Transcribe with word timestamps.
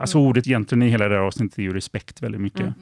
Alltså 0.00 0.18
ordet 0.18 0.46
egentligen 0.46 0.82
i 0.82 0.88
hela 0.88 1.08
det 1.08 1.14
här 1.14 1.22
avsnittet 1.22 1.58
är 1.58 1.62
ju 1.62 1.72
respekt 1.72 2.22
väldigt 2.22 2.40
mycket. 2.40 2.60
Mm. 2.60 2.74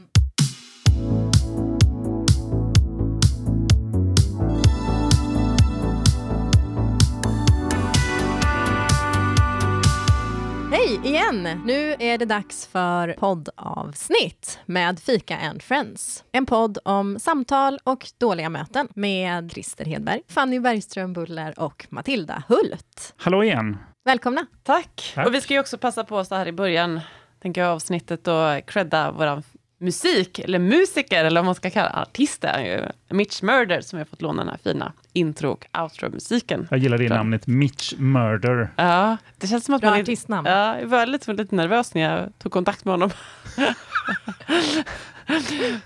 Hej 10.73 11.01
igen! 11.05 11.43
Nu 11.65 11.95
är 11.99 12.19
det 12.19 12.25
dags 12.25 12.67
för 12.67 13.13
poddavsnitt 13.13 14.59
med 14.67 15.01
Fika 15.01 15.37
and 15.37 15.63
Friends. 15.63 16.25
En 16.33 16.47
podd 16.47 16.79
om 16.85 17.19
samtal 17.19 17.79
och 17.85 18.07
dåliga 18.19 18.49
möten 18.49 18.89
med 18.95 19.53
Christer 19.53 19.85
Hedberg, 19.85 20.21
Fanny 20.29 20.61
Bergström 20.61 21.13
Buller 21.13 21.55
och 21.61 21.87
Matilda 21.91 22.43
Hult. 22.49 23.15
Hallå 23.17 23.45
igen! 23.45 23.77
Välkomna! 24.05 24.47
Tack. 24.63 25.13
Tack. 25.15 25.27
Och 25.27 25.35
vi 25.35 25.41
ska 25.41 25.55
ju 25.55 25.61
också 25.61 25.79
passa 25.79 26.05
på 26.05 26.25
så 26.25 26.35
här 26.35 26.47
i 26.49 26.53
början, 26.53 27.01
tänker 27.43 27.61
jag, 27.61 27.71
avsnittet 27.71 28.29
och 28.29 28.67
credda 28.67 29.11
våran 29.11 29.43
musik, 29.79 30.39
eller 30.39 30.59
musiker, 30.59 31.25
eller 31.25 31.41
vad 31.41 31.45
man 31.45 31.55
ska 31.55 31.71
kalla 31.71 31.91
artist 32.03 32.45
är 32.45 32.53
han 32.53 32.65
ju. 32.65 32.83
Mitch 33.09 33.43
Murder, 33.43 33.81
som 33.81 33.99
har 33.99 34.07
fått 34.07 34.23
låna 34.23 34.43
den 34.45 34.49
här 34.51 34.59
fina 34.65 34.93
intro 35.13 35.51
och 35.51 35.67
outro-musiken. 35.83 36.67
Jag 36.71 36.79
gillar 36.79 36.99
det 36.99 37.09
Bra. 37.09 37.17
namnet 37.17 37.47
Mitch 37.47 37.93
Murder. 37.99 38.71
Ja, 38.77 39.17
det 39.39 39.47
känns 39.47 39.65
som 39.65 39.75
att 39.75 39.81
Bra 39.81 39.91
man... 39.91 39.99
är- 39.99 40.03
artistnamn. 40.03 40.47
Ja, 40.49 40.81
jag 40.81 40.87
var 40.87 41.07
lite, 41.07 41.33
lite 41.33 41.55
nervös 41.55 41.95
när 41.95 42.03
jag 42.03 42.33
tog 42.39 42.53
kontakt 42.53 42.85
med 42.85 42.93
honom. 42.93 43.11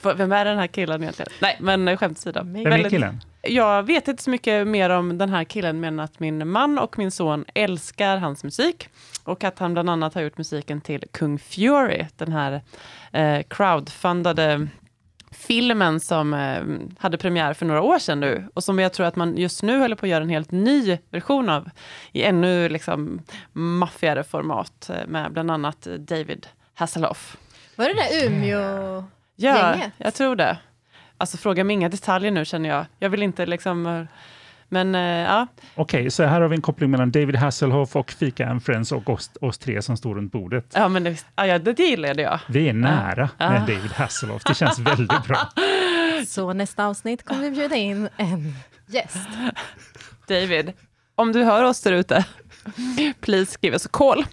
Vem 0.16 0.32
är 0.32 0.45
den 0.45 0.59
här 0.59 0.66
killen 0.66 1.02
egentligen? 1.02 1.32
Nej, 1.40 1.56
men 1.60 1.96
skämt 1.98 2.18
åsido. 2.18 2.40
Vem 2.45 2.56
är 2.56 2.70
Väldigt- 2.70 2.90
killen? 2.92 3.20
Jag 3.46 3.82
vet 3.82 4.08
inte 4.08 4.22
så 4.22 4.30
mycket 4.30 4.66
mer 4.66 4.90
om 4.90 5.18
den 5.18 5.30
här 5.30 5.44
killen, 5.44 5.80
men 5.80 6.00
att 6.00 6.20
min 6.20 6.48
man 6.48 6.78
och 6.78 6.98
min 6.98 7.10
son 7.10 7.44
älskar 7.54 8.16
hans 8.16 8.44
musik. 8.44 8.88
Och 9.24 9.44
att 9.44 9.58
han 9.58 9.72
bland 9.72 9.90
annat 9.90 10.14
har 10.14 10.22
gjort 10.22 10.38
musiken 10.38 10.80
till 10.80 11.04
Kung 11.12 11.38
Fury, 11.38 12.06
den 12.16 12.32
här 12.32 12.60
eh, 13.12 13.42
crowdfundade 13.48 14.68
filmen 15.30 16.01
som 16.01 16.34
eh, 16.34 16.62
hade 16.98 17.18
premiär 17.18 17.54
för 17.54 17.66
några 17.66 17.82
år 17.82 17.98
sedan 17.98 18.20
nu. 18.20 18.48
Och 18.54 18.64
som 18.64 18.78
jag 18.78 18.92
tror 18.92 19.06
att 19.06 19.16
man 19.16 19.36
just 19.36 19.62
nu 19.62 19.79
håller 19.79 19.96
på 19.96 20.06
att 20.06 20.10
göra 20.10 20.23
en 20.23 20.30
helt 20.30 20.51
ny 20.51 20.98
version 21.10 21.48
av. 21.48 21.70
I 22.12 22.23
ännu 22.23 22.68
liksom 22.68 23.20
maffigare 23.52 24.24
format 24.24 24.90
eh, 24.90 25.06
med 25.06 25.32
bland 25.32 25.51
annat 25.51 25.88
David 25.98 26.46
Hasselhoff. 26.74 27.36
Var 27.76 27.88
det 27.88 27.95
där 27.95 28.26
Umeå... 28.26 29.04
Ja, 29.36 29.76
jag 29.96 30.14
tror 30.14 30.36
det. 30.36 30.58
Alltså 31.18 31.37
fråga 31.37 31.65
mig 31.65 31.74
inga 31.74 31.88
detaljer 31.88 32.30
nu 32.30 32.45
känner 32.45 32.68
jag. 32.68 32.87
Jag 32.98 33.10
vill 33.10 33.23
inte 33.23 33.46
liksom... 33.46 33.87
eh, 33.87 34.04
Men 34.68 34.95
eh, 34.95 35.01
ja, 35.02 35.46
Okej, 35.74 36.10
så 36.10 36.23
här 36.24 36.40
har 36.40 36.48
vi 36.48 36.57
en 36.57 36.62
koppling 36.62 36.90
mellan 36.90 37.10
David 37.10 37.37
Hasselhoff 37.37 37.96
och 37.96 38.10
Fika 38.10 38.46
and 38.48 38.62
Friends 38.65 38.93
och 38.93 39.10
oss, 39.10 39.30
oss 39.40 39.59
tre 39.59 39.82
som 39.82 39.96
står 39.96 40.15
runt 40.15 40.32
bordet. 40.32 40.66
ja 40.74 40.88
men 40.88 41.04
det, 41.04 41.24
ja, 41.37 41.59
det 41.59 41.79
gillade 41.79 42.23
jag. 42.23 42.40
Vi 42.48 42.68
är 42.68 42.73
nära 42.73 43.29
Ja. 43.38 43.51
med 43.51 43.60
David 43.60 43.92
Hasselhoff. 43.92 44.42
Det 44.45 44.54
känns 44.54 44.79
väldigt 44.79 45.26
bra. 45.26 45.48
Så 46.26 46.52
nästa 46.52 46.87
avsnitt 46.87 47.24
kommer 47.24 47.40
vi 47.40 47.51
bjuda 47.51 47.76
in 47.76 48.09
en 48.16 48.54
gäst. 48.87 49.29
David, 50.29 50.73
om 51.15 51.32
du 51.32 51.45
hör 51.45 51.62
oss 51.65 51.80
där 51.82 51.92
ute, 51.92 52.24
please 53.20 53.52
skriv 53.52 53.74
oss 53.74 53.87
a 53.87 53.88
call. 53.92 54.24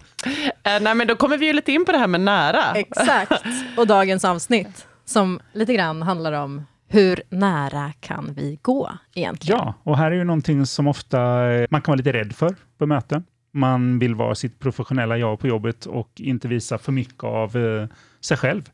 Eh, 0.62 0.80
nej 0.80 0.94
men 0.94 1.06
då 1.06 1.16
kommer 1.16 1.38
vi 1.38 1.46
ju 1.46 1.52
lite 1.52 1.72
in 1.72 1.84
på 1.84 1.92
det 1.92 1.98
här 1.98 2.06
med 2.06 2.20
nära. 2.20 2.74
Exakt. 2.74 3.32
Och 3.76 3.86
dagens 3.86 4.24
avsnitt 4.24 4.86
som 5.04 5.40
lite 5.52 5.74
grann 5.74 6.02
handlar 6.02 6.32
om 6.32 6.66
hur 6.92 7.22
nära 7.28 7.92
kan 8.00 8.34
vi 8.34 8.58
gå 8.62 8.90
egentligen? 9.14 9.58
Ja, 9.58 9.74
och 9.82 9.98
här 9.98 10.10
är 10.10 10.14
ju 10.14 10.24
någonting 10.24 10.66
som 10.66 10.86
ofta 10.88 11.50
eh, 11.52 11.66
man 11.70 11.82
kan 11.82 11.92
vara 11.92 11.96
lite 11.96 12.12
rädd 12.12 12.32
för 12.36 12.54
på 12.78 12.86
möten. 12.86 13.24
Man 13.52 13.98
vill 13.98 14.14
vara 14.14 14.34
sitt 14.34 14.58
professionella 14.58 15.16
jag 15.16 15.38
på 15.40 15.46
jobbet 15.48 15.86
och 15.86 16.10
inte 16.16 16.48
visa 16.48 16.78
för 16.78 16.92
mycket 16.92 17.24
av 17.24 17.56
eh, 17.56 17.86
sig 18.20 18.36
själv. 18.36 18.70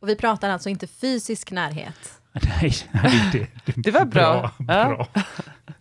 Och 0.00 0.08
vi 0.08 0.16
pratar 0.16 0.50
alltså 0.50 0.68
inte 0.68 0.86
fysisk 0.86 1.50
närhet. 1.50 2.18
Nej, 2.32 2.72
nej, 2.92 3.30
det, 3.32 3.46
det, 3.64 3.72
Det 3.82 3.90
var 3.90 4.04
bra. 4.04 4.50
Ja. 4.58 4.64
bra. 4.64 5.06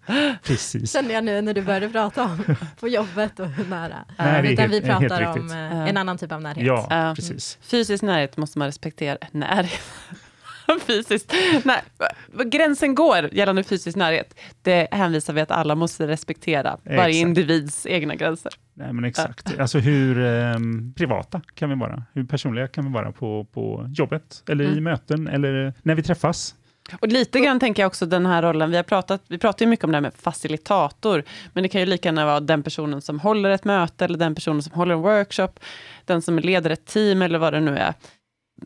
Precis. 0.44 0.94
Kände 0.94 1.14
jag 1.14 1.24
nu 1.24 1.42
när 1.42 1.54
du 1.54 1.62
började 1.62 1.90
prata 1.90 2.24
om 2.24 2.56
på 2.80 2.88
jobbet 2.88 3.40
och 3.40 3.48
hur 3.48 3.66
nära. 3.66 4.06
Nej, 4.18 4.28
är 4.28 4.44
Utan 4.44 4.70
helt- 4.72 4.84
vi 4.84 4.88
pratar 4.88 5.26
om 5.40 5.50
Ja. 5.50 5.56
en 5.88 5.98
annan 5.98 6.18
typ 6.18 6.32
av 6.32 6.42
närhet. 6.42 6.66
Ja, 6.68 6.88
Ja. 6.90 7.14
precis. 7.16 7.58
Fysisk 7.62 8.04
närhet 8.04 8.38
måste 8.38 8.60
man 8.60 8.66
respektera. 8.68 9.18
Närhet. 10.74 11.08
Fysiskt. 11.08 11.34
Nej, 11.64 11.82
gränsen 12.46 12.96
går 12.96 13.30
gällande 13.34 13.64
fysisk 13.64 13.98
närhet, 13.98 14.40
det 14.62 14.88
hänvisar 14.92 15.34
vi 15.34 15.42
att 15.42 15.52
alla 15.52 15.76
måste 15.76 16.08
respektera. 16.08 16.78
Varje 16.84 17.00
Exakt. 17.10 17.16
individs 17.16 17.86
egna 17.86 18.16
gränser. 18.16 18.52
Nej, 18.74 18.94
men 18.94 19.06
exakt. 19.06 19.60
Alltså 19.60 19.80
hur 19.80 20.26
eh, 20.26 20.56
privata 20.96 21.42
kan 21.56 21.70
vi 21.70 21.76
vara? 21.76 22.04
Hur 22.14 22.24
personliga 22.24 22.68
kan 22.68 22.86
vi 22.86 22.92
vara 22.92 23.12
på, 23.12 23.46
på 23.54 23.86
jobbet? 23.94 24.44
Eller 24.50 24.64
i 24.66 24.68
Mm. 24.72 24.84
möten? 24.84 25.28
Eller 25.28 25.74
när 25.84 25.96
vi 25.96 26.04
träffas? 26.04 26.56
Och 27.00 27.08
lite 27.08 27.40
grann 27.40 27.60
tänker 27.60 27.84
jag 27.84 27.88
också 27.88 28.06
den 28.06 28.26
här 28.26 28.42
rollen, 28.42 28.70
vi 28.72 28.76
har 28.76 28.84
pratat, 28.84 29.22
vi 29.28 29.38
pratar 29.38 29.66
ju 29.66 29.70
mycket 29.70 29.84
om 29.86 29.92
det 29.92 29.96
här 29.98 30.02
med 30.02 30.14
facilitator, 30.16 31.24
men 31.54 31.64
det 31.64 31.70
kan 31.70 31.82
ju 31.82 31.88
lika 31.88 32.08
gärna 32.10 32.26
vara 32.26 32.40
den 32.40 32.64
personen 32.64 33.02
som 33.02 33.20
håller 33.20 33.50
ett 33.50 33.64
möte, 33.66 34.06
eller 34.06 34.18
den 34.18 34.36
personen 34.36 34.64
som 34.64 34.74
håller 34.74 34.96
en 34.96 35.02
workshop, 35.02 35.48
den 36.06 36.22
som 36.22 36.40
leder 36.40 36.70
ett 36.70 36.86
team, 36.86 37.22
eller 37.22 37.40
vad 37.40 37.54
det 37.54 37.60
nu 37.60 37.78
är. 37.78 37.94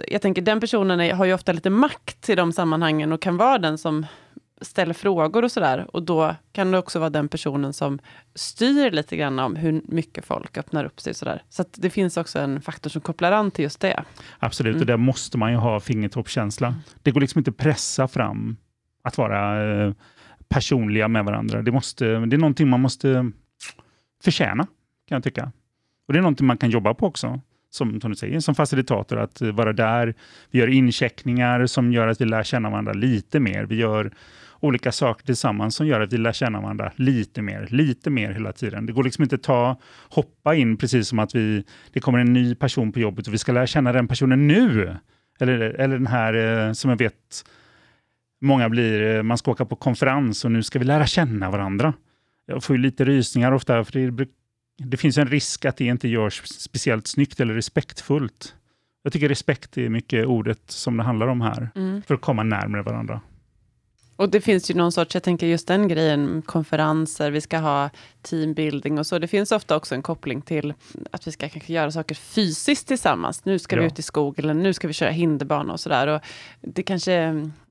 Jag 0.08 0.22
tänker, 0.22 0.42
den 0.42 0.60
personen 0.60 1.16
har 1.18 1.26
ju 1.26 1.34
ofta 1.34 1.52
lite 1.52 1.70
makt 1.70 2.30
i 2.30 2.36
de 2.36 2.52
sammanhangen 2.54 3.12
och 3.12 3.22
kan 3.22 3.38
vara 3.38 3.58
den 3.58 3.78
som 3.78 4.06
ställer 4.62 4.94
frågor 4.94 5.44
och 5.44 5.52
sådär. 5.52 5.88
Och 5.96 6.04
då 6.04 6.36
kan 6.52 6.72
det 6.72 6.78
också 6.78 7.00
vara 7.00 7.10
den 7.10 7.28
personen 7.28 7.74
som 7.74 8.00
styr 8.36 8.92
lite 8.92 9.18
grann 9.18 9.40
om 9.40 9.56
hur 9.56 9.82
mycket 9.86 10.26
folk 10.26 10.58
öppnar 10.58 10.86
upp 10.86 11.00
sig 11.00 11.10
och 11.12 11.16
sådär. 11.16 11.44
Så 11.50 11.62
att 11.62 11.70
det 11.78 11.90
finns 11.90 12.18
också 12.18 12.40
en 12.40 12.62
faktor 12.62 12.90
som 12.90 13.02
kopplar 13.02 13.32
an 13.32 13.52
till 13.52 13.64
just 13.64 13.80
det. 13.80 14.04
Absolut, 14.40 14.72
Mm. 14.76 14.82
och 14.82 14.86
där 14.88 14.98
måste 14.98 15.38
man 15.38 15.52
ju 15.52 15.58
ha 15.58 15.80
fingertoppskänsla. 15.80 16.76
Det 17.04 17.12
går 17.12 17.22
liksom 17.22 17.40
inte 17.40 17.52
att 17.52 17.58
pressa 17.58 18.08
fram 18.08 18.58
att 19.04 19.18
vara 19.18 19.72
eh, 19.86 19.94
personliga 20.48 21.08
med 21.08 21.26
varandra. 21.26 21.62
Det, 21.62 21.72
måste, 21.72 22.06
det 22.06 22.36
är 22.36 22.38
någonting 22.38 22.70
man 22.70 22.82
måste 22.82 23.32
förtjäna, 24.24 24.64
kan 25.08 25.16
jag 25.16 25.24
tycka. 25.24 25.52
Och 26.08 26.14
det 26.14 26.20
är 26.20 26.22
någonting 26.22 26.48
man 26.48 26.58
kan 26.58 26.70
jobba 26.70 26.94
på 26.94 27.06
också, 27.08 27.40
som, 27.76 28.02
som 28.02 28.12
du 28.12 28.16
säger, 28.16 28.40
som 28.40 28.56
facilitator, 28.56 29.20
att 29.20 29.42
vara 29.42 29.74
där. 29.74 30.14
Vi 30.52 30.60
gör 30.60 30.68
incheckningar 30.68 31.66
som 31.66 31.94
gör 31.94 32.08
att 32.08 32.22
vi 32.22 32.26
lär 32.26 32.44
känna 32.44 32.70
varandra 32.70 32.94
lite 32.94 33.40
mer. 33.40 33.64
Vi 33.64 33.76
gör 33.76 34.12
olika 34.60 34.92
saker 34.92 35.26
tillsammans 35.26 35.76
som 35.76 35.88
gör 35.88 36.02
att 36.02 36.14
vi 36.14 36.18
lär 36.18 36.32
känna 36.32 36.62
varandra 36.62 36.92
lite 36.96 37.42
mer, 37.42 37.68
lite 37.70 38.10
mer 38.10 38.32
hela 38.32 38.52
tiden. 38.52 38.86
Det 38.86 38.94
går 38.94 39.04
liksom 39.04 39.24
inte 39.24 39.36
att 39.36 39.44
ta, 39.44 39.80
hoppa 40.10 40.56
in 40.56 40.78
precis 40.78 41.08
som 41.08 41.20
att 41.20 41.36
vi, 41.36 41.64
det 41.94 42.00
kommer 42.00 42.20
en 42.20 42.34
ny 42.34 42.56
person 42.56 42.92
på 42.92 43.00
jobbet 43.00 43.28
och 43.28 43.34
vi 43.34 43.38
ska 43.38 43.52
lära 43.52 43.68
känna 43.68 43.92
den 43.92 44.08
personen 44.08 44.48
nu. 44.48 44.96
Eller, 45.40 45.60
eller 45.60 45.96
den 45.98 46.08
här 46.08 46.34
eh, 46.68 46.74
som 46.74 46.90
jag 46.90 46.98
vet 46.98 47.46
många 48.42 48.70
blir, 48.70 49.16
eh, 49.16 49.24
man 49.24 49.38
ska 49.38 49.52
åka 49.52 49.66
på 49.66 49.76
konferens 49.76 50.46
och 50.46 50.52
nu 50.52 50.64
ska 50.64 50.80
vi 50.80 50.86
lära 50.86 51.06
känna 51.06 51.52
varandra. 51.52 51.94
Jag 52.46 52.64
får 52.64 52.76
ju 52.76 52.82
lite 52.82 53.06
rysningar 53.06 53.52
ofta, 53.52 53.84
för 53.84 54.12
det, 54.12 54.28
det 54.78 54.98
finns 54.98 55.18
en 55.18 55.28
risk 55.28 55.66
att 55.66 55.78
det 55.78 55.86
inte 55.86 56.08
görs 56.08 56.42
speciellt 56.46 57.08
snyggt 57.08 57.40
eller 57.40 57.54
respektfullt. 57.54 58.56
Jag 59.04 59.14
tycker 59.14 59.30
respekt 59.30 59.78
är 59.78 59.90
mycket 59.90 60.26
ordet 60.26 60.62
som 60.72 60.98
det 60.98 61.04
handlar 61.04 61.28
om 61.28 61.42
här, 61.42 61.70
för 62.08 62.16
att 62.16 62.22
komma 62.22 62.44
närmare 62.44 62.82
varandra. 62.82 63.22
Och 64.18 64.30
det 64.30 64.42
finns 64.42 64.72
ju 64.72 64.74
någon 64.76 64.92
sorts, 64.92 65.14
jag 65.16 65.24
tänker 65.24 65.48
just 65.48 65.68
den 65.68 65.88
grejen, 65.88 66.42
konferenser, 66.46 67.32
vi 67.32 67.42
ska 67.42 67.58
ha 67.58 67.90
teambuilding 68.22 69.00
och 69.00 69.08
så. 69.08 69.20
Det 69.20 69.28
finns 69.28 69.52
ofta 69.52 69.76
också 69.76 69.96
en 69.96 70.02
koppling 70.02 70.42
till 70.42 70.74
att 71.12 71.28
vi 71.28 71.32
ska 71.32 71.50
kanske 71.50 71.74
göra 71.74 71.92
saker 71.92 72.16
fysiskt 72.16 72.88
tillsammans. 72.88 73.46
Nu 73.46 73.60
ska 73.60 73.76
vi 73.76 73.82
Ja. 73.82 73.88
ut 73.88 74.00
i 74.00 74.02
skog 74.02 74.40
eller 74.40 74.54
nu 74.54 74.74
ska 74.74 74.88
vi 74.88 74.94
köra 74.94 75.10
hinderbana 75.10 75.74
och 75.74 75.80
sådär. 75.80 76.08
Och 76.08 76.22
Det 76.62 76.84
kanske 76.84 77.14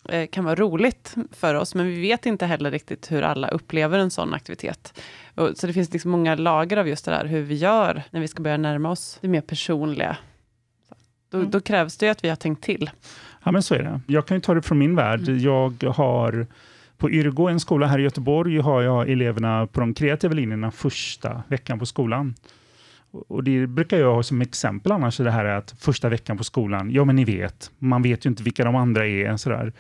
eh, 0.09 0.27
kan 0.27 0.45
vara 0.45 0.55
roligt 0.55 1.15
för 1.33 1.55
oss, 1.55 1.75
men 1.75 1.87
vi 1.87 2.01
vet 2.01 2.27
inte 2.27 2.47
heller 2.47 2.71
riktigt 2.71 3.13
hur 3.13 3.23
alla 3.23 3.49
upplever 3.49 3.99
en 3.99 4.11
sån 4.11 4.35
aktivitet. 4.35 5.01
Och, 5.35 5.51
så 5.57 5.67
det 5.67 5.73
finns 5.73 5.93
liksom 5.93 6.11
många 6.11 6.35
lager 6.35 6.77
av 6.77 6.89
just 6.89 7.05
det 7.05 7.11
där, 7.11 7.25
hur 7.25 7.43
vi 7.43 7.55
gör 7.55 8.03
när 8.11 8.21
vi 8.21 8.29
ska 8.29 8.43
börja 8.43 8.57
närma 8.57 8.91
oss 8.91 9.19
det 9.21 9.29
mer 9.29 9.41
personliga. 9.41 10.17
Då, 11.31 11.39
Mm. 11.39 11.51
då 11.51 11.61
krävs 11.61 11.97
det 11.97 12.07
ju 12.07 12.13
att 12.13 12.25
vi 12.25 12.29
har 12.29 12.37
tänkt 12.37 12.65
till. 12.65 12.91
Ja, 13.45 13.53
men 13.53 13.63
så 13.63 13.75
är 13.75 13.83
det. 13.83 14.01
Jag 14.07 14.27
kan 14.27 14.37
ju 14.37 14.41
ta 14.41 14.55
det 14.55 14.63
från 14.63 14.79
min 14.79 14.97
värld. 14.97 15.29
Mm. 15.29 15.41
Jag 15.41 15.85
har 15.85 16.47
på 16.99 17.11
Yrgo, 17.11 17.49
en 17.49 17.61
skola 17.61 17.87
här 17.87 17.99
i 17.99 18.03
Göteborg, 18.03 18.59
har 18.59 18.83
jag 18.83 19.11
eleverna 19.11 19.67
på 19.67 19.81
de 19.81 19.95
kreativa 19.95 20.35
linjerna 20.35 20.71
första 20.71 21.43
veckan 21.49 21.79
på 21.79 21.87
skolan. 21.87 22.35
Och 23.29 23.45
det 23.45 23.67
brukar 23.67 23.99
jag 23.99 24.15
ha 24.15 24.23
som 24.23 24.41
exempel 24.41 24.93
annars, 24.93 25.17
det 25.17 25.31
här 25.31 25.45
är 25.45 25.57
att 25.57 25.75
första 25.79 26.09
veckan 26.09 26.37
på 26.37 26.45
skolan, 26.45 26.91
ja 26.91 27.05
men 27.05 27.17
ni 27.17 27.25
vet, 27.25 27.71
man 27.79 28.03
vet 28.03 28.27
ju 28.27 28.31
inte 28.31 28.43
vilka 28.43 28.65
de 28.65 28.77
andra 28.77 29.07
är. 29.07 29.37
Sådär. 29.37 29.73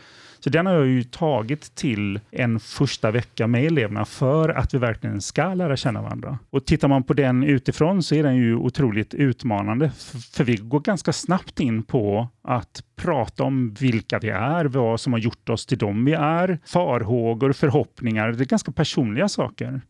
Så 0.44 0.50
den 0.50 0.66
har 0.66 0.72
jag 0.74 0.86
ju 0.86 1.02
tagit 1.02 1.74
till 1.74 2.20
en 2.30 2.60
första 2.60 3.10
vecka 3.10 3.46
med 3.46 3.64
eleverna 3.64 4.04
för 4.04 4.48
att 4.48 4.74
vi 4.74 4.78
verkligen 4.78 5.20
ska 5.20 5.54
lära 5.54 5.76
känna 5.76 6.02
varandra. 6.02 6.38
Och 6.50 6.64
tittar 6.64 6.88
man 6.88 7.02
på 7.02 7.14
den 7.14 7.42
utifrån 7.44 8.02
så 8.02 8.14
är 8.14 8.22
den 8.22 8.36
ju 8.36 8.56
otroligt 8.56 9.14
utmanande, 9.14 9.90
för 10.32 10.44
vi 10.44 10.56
går 10.56 10.80
ganska 10.80 11.12
snabbt 11.12 11.60
in 11.60 11.82
på 11.82 12.28
att 12.42 12.82
prata 12.96 13.44
om 13.44 13.74
vilka 13.74 14.18
vi 14.18 14.28
är, 14.28 14.64
vad 14.64 15.00
som 15.00 15.12
har 15.12 15.20
gjort 15.20 15.48
oss 15.48 15.66
till 15.66 15.78
dem 15.78 16.04
vi 16.04 16.12
är, 16.12 16.58
farhågor, 16.66 17.52
förhoppningar, 17.52 18.32
det 18.32 18.44
är 18.44 18.46
ganska 18.46 18.72
personliga 18.72 19.28
saker. 19.28 19.80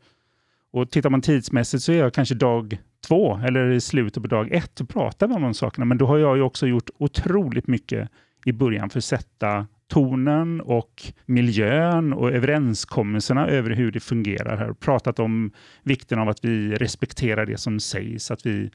Och 0.75 0.91
tittar 0.91 1.11
man 1.11 1.21
tidsmässigt 1.21 1.83
så 1.83 1.93
är 1.93 1.99
jag 1.99 2.15
kanske 2.15 2.35
dag 2.35 2.79
två 3.07 3.41
eller 3.45 3.71
i 3.71 3.81
slutet 3.81 4.23
på 4.23 4.29
dag 4.29 4.53
ett 4.53 4.81
och 4.81 4.89
pratar 4.89 5.33
om 5.33 5.43
de 5.43 5.55
sakerna. 5.55 5.85
Men 5.85 5.99
då 5.99 6.07
har 6.07 6.19
jag 6.19 6.37
ju 6.37 6.43
också 6.43 6.67
gjort 6.67 6.91
otroligt 6.99 7.67
mycket 7.67 8.09
i 8.45 8.53
början 8.53 8.91
för 8.91 8.99
att 8.99 9.05
sätta 9.05 9.67
tonen 9.89 10.61
och 10.61 11.03
miljön 11.27 12.13
och 12.13 12.33
överenskommelserna 12.33 13.47
över 13.47 13.71
hur 13.71 13.93
det 13.93 14.01
fungerar 14.01 14.57
här. 14.57 14.73
Pratat 14.73 15.19
om 15.19 15.51
vikten 15.83 16.19
av 16.19 16.29
att 16.29 16.45
vi 16.45 16.75
respekterar 16.75 17.47
det 17.47 17.59
som 17.59 17.81
sägs, 17.81 18.31
att 18.31 18.47
vi 18.47 18.71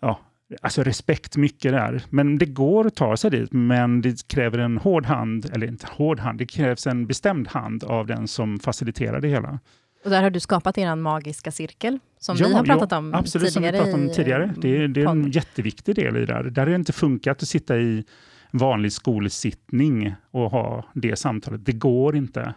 ja, 0.00 0.20
Alltså 0.60 0.82
respekt 0.82 1.36
mycket 1.36 1.72
där. 1.72 2.02
Men 2.10 2.38
det 2.38 2.46
går 2.46 2.86
att 2.86 2.94
ta 2.94 3.16
sig 3.16 3.30
dit, 3.30 3.52
men 3.52 4.00
det 4.00 4.28
kräver 4.28 4.58
en 4.58 4.78
hård 4.78 5.06
hand, 5.06 5.50
eller 5.52 5.66
inte 5.66 5.86
hård 5.90 6.20
hand, 6.20 6.38
det 6.38 6.46
krävs 6.46 6.86
en 6.86 7.06
bestämd 7.06 7.48
hand 7.48 7.84
av 7.84 8.06
den 8.06 8.28
som 8.28 8.58
faciliterar 8.58 9.20
det 9.20 9.28
hela. 9.28 9.58
Och 10.04 10.10
där 10.10 10.22
har 10.22 10.30
du 10.30 10.40
skapat 10.40 10.78
er 10.78 10.94
magiska 10.94 11.52
cirkel, 11.52 11.98
som 12.18 12.36
ja, 12.36 12.48
vi 12.48 12.54
har 12.54 12.64
pratat 12.64 12.92
om 12.92 13.14
absolut, 13.14 13.54
tidigare. 13.54 13.78
Absolut, 13.78 13.92
som 13.92 14.02
vi 14.06 14.08
pratat 14.08 14.10
om 14.10 14.24
tidigare. 14.24 14.54
Det, 14.56 14.86
det 14.86 15.02
är 15.02 15.08
en 15.08 15.30
jätteviktig 15.30 15.94
del 15.94 16.16
i 16.16 16.20
det 16.20 16.26
där. 16.26 16.42
Där 16.42 16.62
har 16.62 16.70
det 16.70 16.76
inte 16.76 16.92
funkat 16.92 17.42
att 17.42 17.48
sitta 17.48 17.78
i 17.78 18.04
vanlig 18.50 18.92
skolsittning 18.92 20.14
och 20.30 20.50
ha 20.50 20.84
det 20.94 21.16
samtalet. 21.16 21.66
Det 21.66 21.72
går 21.72 22.16
inte. 22.16 22.54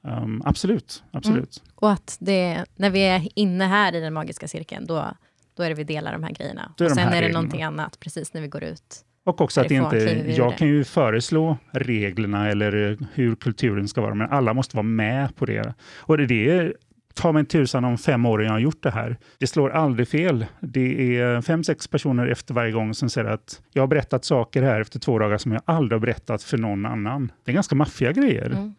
Um, 0.00 0.42
absolut, 0.44 1.02
absolut. 1.10 1.62
Mm. 1.62 1.72
Och 1.74 1.90
att 1.90 2.16
det, 2.20 2.64
när 2.76 2.90
vi 2.90 3.00
är 3.00 3.28
inne 3.34 3.64
här 3.64 3.94
i 3.94 4.00
den 4.00 4.12
magiska 4.12 4.48
cirkeln, 4.48 4.86
då, 4.86 5.14
då 5.54 5.62
är 5.62 5.68
det 5.68 5.74
vi 5.74 5.84
delar 5.84 6.12
de 6.12 6.22
här 6.22 6.32
grejerna. 6.32 6.72
och 6.80 6.90
sen 6.90 6.98
är 6.98 7.10
det 7.10 7.16
reglerna. 7.16 7.32
någonting 7.32 7.62
annat, 7.62 8.00
precis 8.00 8.34
när 8.34 8.40
vi 8.40 8.48
går 8.48 8.64
ut. 8.64 9.04
Och 9.28 9.40
också 9.40 9.60
att 9.60 9.70
inte, 9.70 9.96
jag 10.36 10.58
kan 10.58 10.68
ju 10.68 10.84
föreslå 10.84 11.56
reglerna 11.70 12.48
eller 12.48 12.98
hur 13.14 13.34
kulturen 13.34 13.88
ska 13.88 14.00
vara, 14.00 14.14
men 14.14 14.30
alla 14.30 14.54
måste 14.54 14.76
vara 14.76 14.86
med 14.86 15.36
på 15.36 15.46
det. 15.46 15.74
Och 15.96 16.18
det 16.18 16.50
är 16.50 16.74
ta 17.14 17.32
mig 17.32 17.44
tusan 17.44 17.84
om 17.84 17.98
fem 17.98 18.26
år 18.26 18.42
jag 18.42 18.50
har 18.50 18.58
gjort 18.58 18.82
det 18.82 18.90
här. 18.90 19.16
Det 19.38 19.46
slår 19.46 19.70
aldrig 19.70 20.08
fel. 20.08 20.46
Det 20.60 21.16
är 21.18 21.40
fem, 21.40 21.64
sex 21.64 21.88
personer 21.88 22.26
efter 22.26 22.54
varje 22.54 22.72
gång 22.72 22.94
som 22.94 23.10
säger 23.10 23.28
att 23.28 23.62
jag 23.72 23.82
har 23.82 23.86
berättat 23.86 24.24
saker 24.24 24.62
här 24.62 24.80
efter 24.80 24.98
två 24.98 25.18
dagar 25.18 25.38
som 25.38 25.52
jag 25.52 25.62
aldrig 25.64 26.00
har 26.00 26.00
berättat 26.00 26.42
för 26.42 26.58
någon 26.58 26.86
annan. 26.86 27.32
Det 27.44 27.50
är 27.50 27.54
ganska 27.54 27.74
maffiga 27.74 28.12
grejer. 28.12 28.46
Mm. 28.46 28.74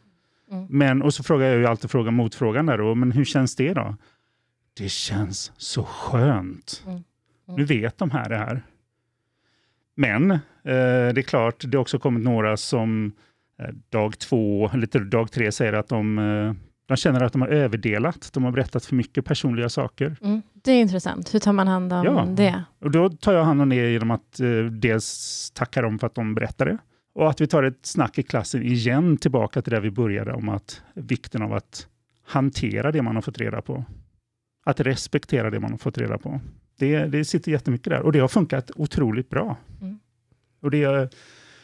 Mm. 0.52 0.68
Men, 0.70 1.02
och 1.02 1.14
så 1.14 1.24
frågar 1.24 1.48
jag 1.48 1.58
ju 1.58 1.66
alltid 1.66 1.92
frågan 1.92 2.14
motfrågan 2.14 2.66
där 2.66 2.78
då, 2.78 2.96
men 2.96 3.12
hur 3.12 3.26
känns 3.26 3.56
det 3.56 3.74
då? 3.74 3.96
Det 4.78 4.90
känns 4.90 5.52
så 5.58 5.84
skönt. 5.84 6.84
Mm. 6.88 7.04
Nu 7.58 7.66
vet 7.66 7.98
de 7.98 8.12
här 8.12 8.30
det 8.30 8.38
här. 8.38 8.62
Men 10.00 10.32
eh, 10.32 10.40
det 10.64 11.20
är 11.20 11.22
klart, 11.22 11.64
det 11.68 11.78
har 11.78 11.82
också 11.82 12.00
kommit 12.00 12.24
några 12.24 12.58
som 12.58 13.12
eh, 13.62 13.68
dag 13.90 14.20
två, 14.20 14.70
eller 14.74 15.00
dag 15.00 15.32
tre 15.32 15.52
säger 15.52 15.74
att 15.74 15.88
de 15.88 16.20
eh, 16.20 16.54
de 16.90 16.98
känner 16.98 17.24
att 17.24 17.34
de 17.34 17.42
har 17.42 17.50
överdelat, 17.50 18.30
de 18.34 18.44
har 18.44 18.52
berättat 18.52 18.86
för 18.86 18.96
mycket 18.96 19.26
personliga 19.26 19.70
saker. 19.70 20.18
Mm. 20.22 20.42
Det 20.54 20.72
är 20.72 20.82
intressant. 20.82 21.34
Hur 21.34 21.40
tar 21.40 21.54
man 21.54 21.68
hand 21.68 21.94
om 21.94 22.06
ja. 22.06 22.26
det? 22.26 22.64
Och 22.80 22.92
då 22.92 23.10
tar 23.10 23.34
jag 23.34 23.44
hand 23.44 23.62
om 23.62 23.70
det 23.70 23.76
genom 23.76 24.12
att 24.12 24.40
eh, 24.40 24.64
dels 24.64 25.52
tacka 25.52 25.82
dem 25.82 26.00
för 26.00 26.08
att 26.08 26.16
de 26.16 26.36
berättade. 26.36 26.78
Och 27.14 27.30
att 27.30 27.42
vi 27.42 27.48
tar 27.48 27.64
ett 27.64 27.86
snack 27.86 28.18
i 28.18 28.24
klassen 28.24 28.64
igen 28.64 29.18
tillbaka 29.18 29.62
till 29.62 29.74
där 29.74 29.82
vi 29.82 29.92
började 29.92 30.34
om 30.34 30.50
att 30.50 30.82
vikten 30.94 31.42
av 31.42 31.54
att 31.54 31.88
hantera 32.28 32.92
det 32.92 33.02
man 33.02 33.16
har 33.16 33.22
fått 33.22 33.38
reda 33.38 33.62
på. 33.62 33.86
Att 34.66 34.80
respektera 34.80 35.50
det 35.50 35.60
man 35.60 35.72
har 35.72 35.78
fått 35.78 35.98
reda 35.98 36.18
på. 36.18 36.42
Det, 36.80 37.06
det 37.06 37.26
sitter 37.26 37.52
jättemycket 37.52 37.90
där 37.90 38.00
och 38.00 38.12
det 38.12 38.20
har 38.20 38.28
funkat 38.28 38.72
otroligt 38.76 39.30
bra. 39.30 39.58
Mm. 39.82 40.00
Och 40.62 40.72
det, 40.72 41.14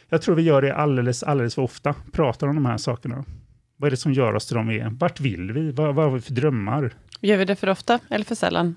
jag 0.10 0.22
tror 0.22 0.36
vi 0.36 0.42
gör 0.42 0.62
det 0.62 0.76
alldeles, 0.76 1.24
alldeles 1.24 1.56
för 1.56 1.62
ofta, 1.62 1.96
pratar 2.12 2.48
om 2.48 2.56
de 2.56 2.66
här 2.66 2.78
sakerna. 2.78 3.26
Vad 3.78 3.88
är 3.88 3.92
det 3.92 3.98
som 3.98 4.14
gör 4.14 4.34
oss 4.34 4.48
till 4.48 4.56
de 4.56 4.68
vi 4.68 4.80
är? 4.80 4.90
Vart 4.90 5.20
vill 5.20 5.52
vi? 5.52 5.72
Vad, 5.72 5.96
vad 5.96 6.06
har 6.06 6.12
vi 6.12 6.22
för 6.22 6.34
drömmar? 6.34 6.94
Gör 7.22 7.38
vi 7.38 7.46
det 7.46 7.56
för 7.56 7.70
ofta 7.70 8.00
eller 8.10 8.26
för 8.26 8.36
sällan? 8.36 8.76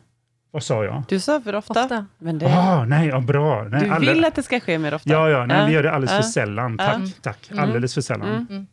Vad 0.50 0.62
sa 0.62 0.84
jag? 0.84 1.02
Du 1.08 1.20
sa 1.20 1.40
för 1.40 1.54
ofta. 1.54 1.82
ofta. 1.82 2.06
Men 2.18 2.38
det... 2.38 2.46
ah, 2.46 2.84
nej, 2.84 3.08
ja, 3.08 3.20
bra. 3.20 3.64
Nej, 3.64 3.84
du 3.84 3.90
alla... 3.90 4.12
vill 4.12 4.24
att 4.24 4.34
det 4.34 4.42
ska 4.42 4.60
ske 4.60 4.78
mer 4.78 4.94
ofta? 4.94 5.10
Ja, 5.10 5.30
ja 5.30 5.46
nej, 5.46 5.66
vi 5.66 5.72
gör 5.72 5.82
det 5.82 5.92
alldeles 5.92 6.16
för 6.16 6.22
sällan. 6.22 6.78
Tack, 6.78 7.22
tack. 7.22 7.50
Mm. 7.50 7.64
Alldeles 7.64 7.94
för 7.94 8.00
sällan. 8.00 8.46
Mm. 8.50 8.66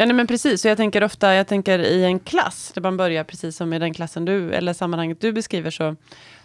Ja, 0.00 0.06
nej, 0.06 0.14
men 0.14 0.26
precis. 0.26 0.62
Så 0.62 0.68
jag 0.68 0.76
tänker 0.76 1.04
ofta, 1.04 1.34
jag 1.34 1.46
tänker 1.46 1.78
i 1.78 2.04
en 2.04 2.18
klass, 2.20 2.72
där 2.74 2.82
man 2.82 2.96
börjar 2.96 3.24
precis 3.24 3.56
som 3.56 3.72
i 3.72 3.78
den 3.78 3.94
klassen 3.94 4.24
du, 4.24 4.52
eller 4.52 4.72
sammanhanget 4.72 5.20
du 5.20 5.32
beskriver, 5.32 5.70
så, 5.70 5.96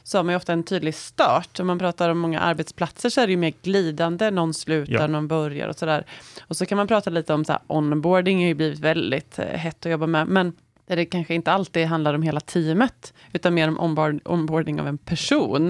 så 0.04 0.18
har 0.18 0.24
man 0.24 0.34
ju 0.34 0.38
ofta 0.38 0.54
en 0.54 0.64
tydlig 0.64 0.96
start. 0.96 1.60
Om 1.60 1.68
man 1.68 1.80
pratar 1.80 2.10
om 2.10 2.20
många 2.20 2.40
arbetsplatser 2.40 3.10
så 3.10 3.22
är 3.22 3.28
det 3.28 3.32
ju 3.32 3.38
mer 3.38 3.54
glidande, 3.62 4.32
någon 4.32 4.54
slutar, 4.54 4.94
ja. 4.94 5.08
någon 5.08 5.28
börjar 5.28 5.68
och 5.68 5.76
sådär. 5.76 6.06
Och 6.42 6.58
så 6.58 6.66
kan 6.66 6.76
man 6.76 6.88
prata 6.88 7.10
lite 7.10 7.34
om 7.34 7.46
så 7.46 7.52
här, 7.52 7.62
onboarding, 7.68 8.38
har 8.38 8.48
ju 8.48 8.54
blivit 8.54 8.80
väldigt 8.80 9.40
eh, 9.40 9.46
hett 9.46 9.86
att 9.86 9.92
jobba 9.92 10.08
med, 10.08 10.28
men 10.28 10.54
där 10.88 10.96
det 10.96 11.06
kanske 11.06 11.36
inte 11.36 11.52
alltid 11.52 11.88
handlar 11.88 12.14
om 12.14 12.22
hela 12.22 12.40
teamet, 12.40 13.14
utan 13.34 13.54
mer 13.54 13.68
om 13.68 13.80
onboard, 13.80 14.20
onboarding 14.26 14.80
av 14.80 14.88
en 14.88 14.98
person. 14.98 15.70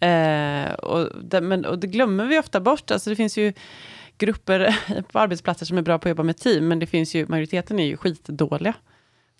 Eh, 0.00 0.72
och, 0.72 1.08
det, 1.22 1.40
men, 1.40 1.64
och 1.64 1.78
det 1.78 1.86
glömmer 1.86 2.24
vi 2.26 2.38
ofta 2.38 2.60
bort. 2.60 2.90
Alltså 2.90 3.10
det 3.10 3.16
finns 3.16 3.38
ju 3.38 3.52
grupper 4.18 4.76
på 5.12 5.18
arbetsplatser 5.18 5.66
som 5.66 5.78
är 5.78 5.82
bra 5.82 5.98
på 5.98 6.08
att 6.08 6.10
jobba 6.10 6.22
med 6.22 6.36
team, 6.36 6.68
men 6.68 6.78
det 6.78 6.86
finns 6.86 7.14
ju, 7.14 7.26
majoriteten 7.26 7.78
är 7.78 7.86
ju 7.86 7.96
skitdåliga 7.96 8.74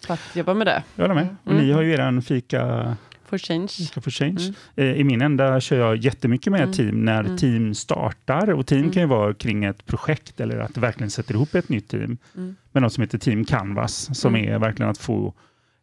på 0.07 0.13
att 0.13 0.37
jobba 0.37 0.55
med 0.55 0.67
det. 0.67 0.83
Jag 0.95 1.05
håller 1.05 1.15
med. 1.15 1.37
Och 1.45 1.53
mm. 1.53 1.67
ni 1.67 1.73
har 1.73 1.83
ju 1.83 1.93
er 1.93 2.21
fika 2.21 2.97
For 3.29 3.39
change. 3.39 3.69
For 4.01 4.11
change. 4.11 4.43
Mm. 4.43 4.55
Eh, 4.95 5.01
I 5.01 5.05
min 5.05 5.23
ända 5.23 5.61
kör 5.61 5.79
jag 5.79 5.97
jättemycket 5.97 6.51
med 6.51 6.63
mm. 6.63 6.73
team 6.73 7.05
när 7.05 7.25
mm. 7.25 7.37
team 7.37 7.75
startar. 7.75 8.51
Och 8.51 8.67
Team 8.67 8.81
mm. 8.81 8.93
kan 8.93 9.03
ju 9.03 9.09
vara 9.09 9.35
kring 9.35 9.65
ett 9.65 9.87
projekt 9.87 10.41
eller 10.41 10.59
att 10.59 10.77
verkligen 10.77 11.11
sätter 11.11 11.35
ihop 11.35 11.55
ett 11.55 11.69
nytt 11.69 11.89
team. 11.89 12.19
Mm. 12.37 12.57
Men 12.73 12.83
något 12.83 12.93
som 12.93 13.03
heter 13.03 13.19
Team 13.19 13.45
Canvas, 13.45 14.21
som 14.21 14.35
mm. 14.35 14.55
är 14.55 14.59
verkligen 14.59 14.91
att 14.91 14.99
få 14.99 15.35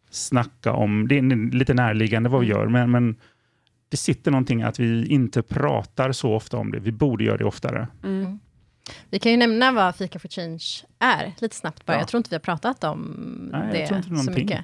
snacka 0.10 0.74
om, 0.74 1.08
det 1.08 1.18
är 1.18 1.52
lite 1.54 1.74
närliggande 1.74 2.30
vad 2.30 2.42
vi 2.42 2.48
gör, 2.48 2.68
men, 2.68 2.92
men 2.92 3.16
det 3.90 3.98
sitter 3.98 4.32
någonting 4.32 4.62
att 4.62 4.80
vi 4.80 5.06
inte 5.06 5.42
pratar 5.42 6.12
så 6.12 6.34
ofta 6.34 6.58
om 6.58 6.72
det. 6.72 6.80
Vi 6.80 6.92
borde 6.92 7.24
göra 7.24 7.38
det 7.38 7.46
oftare. 7.46 7.88
Vi 9.10 9.20
kan 9.20 9.32
ju 9.32 9.38
nämna 9.38 9.72
vad 9.72 9.96
Fika 9.96 10.20
for 10.20 10.28
Change 10.28 10.64
är, 11.00 11.34
lite 11.38 11.56
snabbt 11.56 11.86
bara. 11.86 11.94
Ja. 11.94 12.00
Jag 12.00 12.08
tror 12.08 12.18
inte 12.18 12.30
vi 12.30 12.36
har 12.36 12.40
pratat 12.40 12.84
om 12.84 13.50
Nej, 13.52 13.88
det 13.90 14.04
så 14.24 14.32
mycket. 14.32 14.60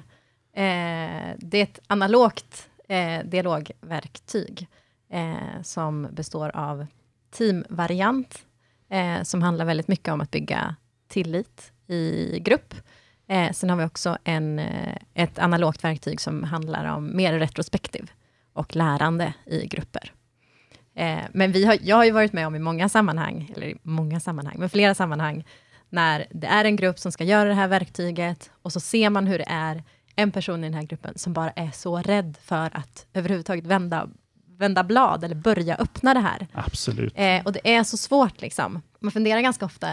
Eh, 0.52 1.36
det 1.38 1.58
är 1.58 1.62
ett 1.62 1.80
analogt 1.86 2.68
eh, 2.88 3.24
dialogverktyg 3.24 4.66
eh, 5.12 5.62
som 5.62 6.08
består 6.12 6.56
av 6.56 6.86
teamvariant, 7.30 8.46
eh, 8.90 9.22
som 9.22 9.42
handlar 9.42 9.64
väldigt 9.64 9.88
mycket 9.88 10.08
om 10.08 10.20
att 10.20 10.30
bygga 10.30 10.76
tillit 11.08 11.72
i 11.86 12.38
grupp. 12.40 12.74
Eh, 13.28 13.52
sen 13.52 13.70
har 13.70 13.76
vi 13.76 13.84
också 13.84 14.18
en, 14.24 14.58
eh, 14.58 14.96
ett 15.14 15.38
analogt 15.38 15.84
verktyg 15.84 16.20
som 16.20 16.44
handlar 16.44 16.84
om 16.84 17.16
mer 17.16 17.38
retrospektiv 17.38 18.10
och 18.52 18.76
lärande 18.76 19.34
i 19.46 19.66
grupper. 19.66 20.12
Eh, 21.00 21.24
men 21.32 21.52
vi 21.52 21.64
har, 21.64 21.78
jag 21.82 21.96
har 21.96 22.04
ju 22.04 22.10
varit 22.10 22.32
med 22.32 22.46
om 22.46 22.54
i 22.54 22.58
många 22.58 22.88
sammanhang, 22.88 23.52
eller 23.56 23.66
i 23.66 23.76
många 23.82 24.20
sammanhang, 24.20 24.56
men 24.58 24.70
flera 24.70 24.94
sammanhang, 24.94 25.44
när 25.88 26.26
det 26.30 26.46
är 26.46 26.64
en 26.64 26.76
grupp 26.76 26.98
som 26.98 27.12
ska 27.12 27.24
göra 27.24 27.48
det 27.48 27.54
här 27.54 27.68
verktyget 27.68 28.50
och 28.62 28.72
så 28.72 28.80
ser 28.80 29.10
man 29.10 29.26
hur 29.26 29.38
det 29.38 29.48
är 29.48 29.82
en 30.16 30.30
person 30.30 30.64
i 30.64 30.66
den 30.66 30.74
här 30.74 30.82
gruppen 30.82 31.18
som 31.18 31.32
bara 31.32 31.50
är 31.50 31.70
så 31.70 31.98
rädd 31.98 32.36
för 32.42 32.76
att 32.76 33.06
överhuvudtaget 33.14 33.66
vända, 33.66 34.08
vända 34.58 34.84
blad 34.84 35.24
eller 35.24 35.34
börja 35.34 35.76
öppna 35.76 36.14
det 36.14 36.20
här. 36.20 36.46
Absolut. 36.52 37.12
Eh, 37.16 37.44
och 37.44 37.52
det 37.52 37.74
är 37.74 37.84
så 37.84 37.96
svårt. 37.96 38.40
Liksom. 38.40 38.82
Man 38.98 39.12
funderar 39.12 39.40
ganska 39.40 39.64
ofta 39.64 39.88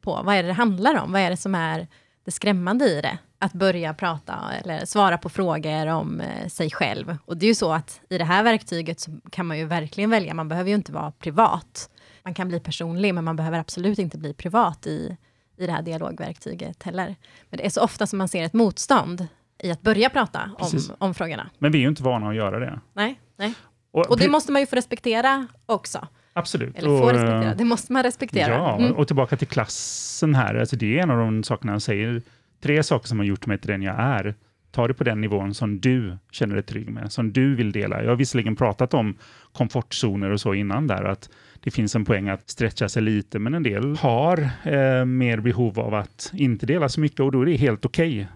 på 0.00 0.22
vad 0.24 0.34
är 0.34 0.42
det 0.42 0.48
det 0.48 0.54
handlar 0.54 1.02
om? 1.02 1.12
Vad 1.12 1.20
är 1.20 1.30
det 1.30 1.36
som 1.36 1.54
är 1.54 1.86
det 2.24 2.30
skrämmande 2.30 2.84
i 2.84 3.00
det? 3.00 3.18
Att 3.40 3.52
börja 3.52 3.94
prata 3.94 4.34
eller 4.64 4.84
svara 4.84 5.18
på 5.18 5.28
frågor 5.28 5.86
om 5.86 6.20
eh, 6.20 6.48
sig 6.48 6.70
själv. 6.70 7.16
Och 7.24 7.36
det 7.36 7.46
är 7.46 7.48
ju 7.48 7.54
så 7.54 7.72
att 7.72 8.00
i 8.10 8.18
det 8.18 8.24
här 8.24 8.42
verktyget 8.42 9.00
så 9.00 9.10
kan 9.30 9.46
man 9.46 9.58
ju 9.58 9.64
verkligen 9.64 10.10
välja. 10.10 10.34
Man 10.34 10.48
behöver 10.48 10.70
ju 10.70 10.76
inte 10.76 10.92
vara 10.92 11.10
privat. 11.10 11.90
Man 12.22 12.34
kan 12.34 12.48
bli 12.48 12.60
personlig, 12.60 13.14
men 13.14 13.24
man 13.24 13.36
behöver 13.36 13.58
absolut 13.58 13.98
inte 13.98 14.18
bli 14.18 14.34
privat 14.34 14.86
i, 14.86 15.16
i 15.56 15.66
det 15.66 15.72
här 15.72 15.82
dialogverktyget 15.82 16.82
heller. 16.82 17.16
Men 17.50 17.58
det 17.58 17.66
är 17.66 17.70
så 17.70 17.80
ofta 17.80 18.06
som 18.06 18.18
man 18.18 18.28
ser 18.28 18.42
ett 18.42 18.52
motstånd 18.52 19.26
i 19.62 19.70
att 19.70 19.82
börja 19.82 20.10
prata 20.10 20.50
om, 20.58 20.80
om 20.98 21.14
frågorna. 21.14 21.50
Men 21.58 21.72
vi 21.72 21.78
är 21.78 21.82
ju 21.82 21.88
inte 21.88 22.02
vana 22.02 22.28
att 22.28 22.36
göra 22.36 22.58
det. 22.58 22.80
Nej, 22.92 23.20
nej. 23.36 23.54
Och, 23.90 24.10
och 24.10 24.18
det 24.18 24.28
måste 24.28 24.52
man 24.52 24.62
ju 24.62 24.66
få 24.66 24.76
respektera 24.76 25.46
också. 25.66 26.06
Absolut. 26.32 26.78
Eller 26.78 26.88
få 26.88 27.08
respektera, 27.08 27.54
det 27.54 27.64
måste 27.64 27.92
man 27.92 28.02
respektera. 28.02 28.54
Ja, 28.54 28.78
mm. 28.78 28.92
och 28.92 29.06
tillbaka 29.06 29.36
till 29.36 29.48
klassen 29.48 30.34
här, 30.34 30.54
alltså 30.54 30.76
det 30.76 30.98
är 30.98 31.02
en 31.02 31.10
av 31.10 31.18
de 31.18 31.44
sakerna 31.44 31.72
jag 31.72 31.82
säger, 31.82 32.22
tre 32.62 32.82
saker 32.82 33.08
som 33.08 33.18
har 33.18 33.26
gjort 33.26 33.46
mig 33.46 33.58
till 33.58 33.70
den 33.70 33.82
jag 33.82 33.96
är. 33.98 34.34
Ta 34.70 34.88
det 34.88 34.94
på 34.94 35.04
den 35.04 35.20
nivån 35.20 35.54
som 35.54 35.80
du 35.80 36.16
känner 36.30 36.54
dig 36.54 36.64
trygg 36.64 36.90
med, 36.90 37.12
som 37.12 37.32
du 37.32 37.54
vill 37.54 37.72
dela. 37.72 38.02
Jag 38.02 38.10
har 38.10 38.16
visserligen 38.16 38.56
pratat 38.56 38.94
om 38.94 39.16
komfortzoner 39.52 40.30
och 40.30 40.40
så 40.40 40.54
innan 40.54 40.86
där, 40.86 41.04
att 41.04 41.30
det 41.60 41.70
finns 41.70 41.94
en 41.94 42.04
poäng 42.04 42.28
att 42.28 42.50
stretcha 42.50 42.88
sig 42.88 43.02
lite, 43.02 43.38
men 43.38 43.54
en 43.54 43.62
del 43.62 43.96
har 43.96 44.50
eh, 44.62 45.04
mer 45.04 45.40
behov 45.40 45.80
av 45.80 45.94
att 45.94 46.30
inte 46.34 46.66
dela 46.66 46.88
så 46.88 47.00
mycket 47.00 47.20
och 47.20 47.32
då 47.32 47.42
är 47.42 47.46
det 47.46 47.56
helt 47.56 47.84
okej. 47.84 48.20
Okay 48.20 48.26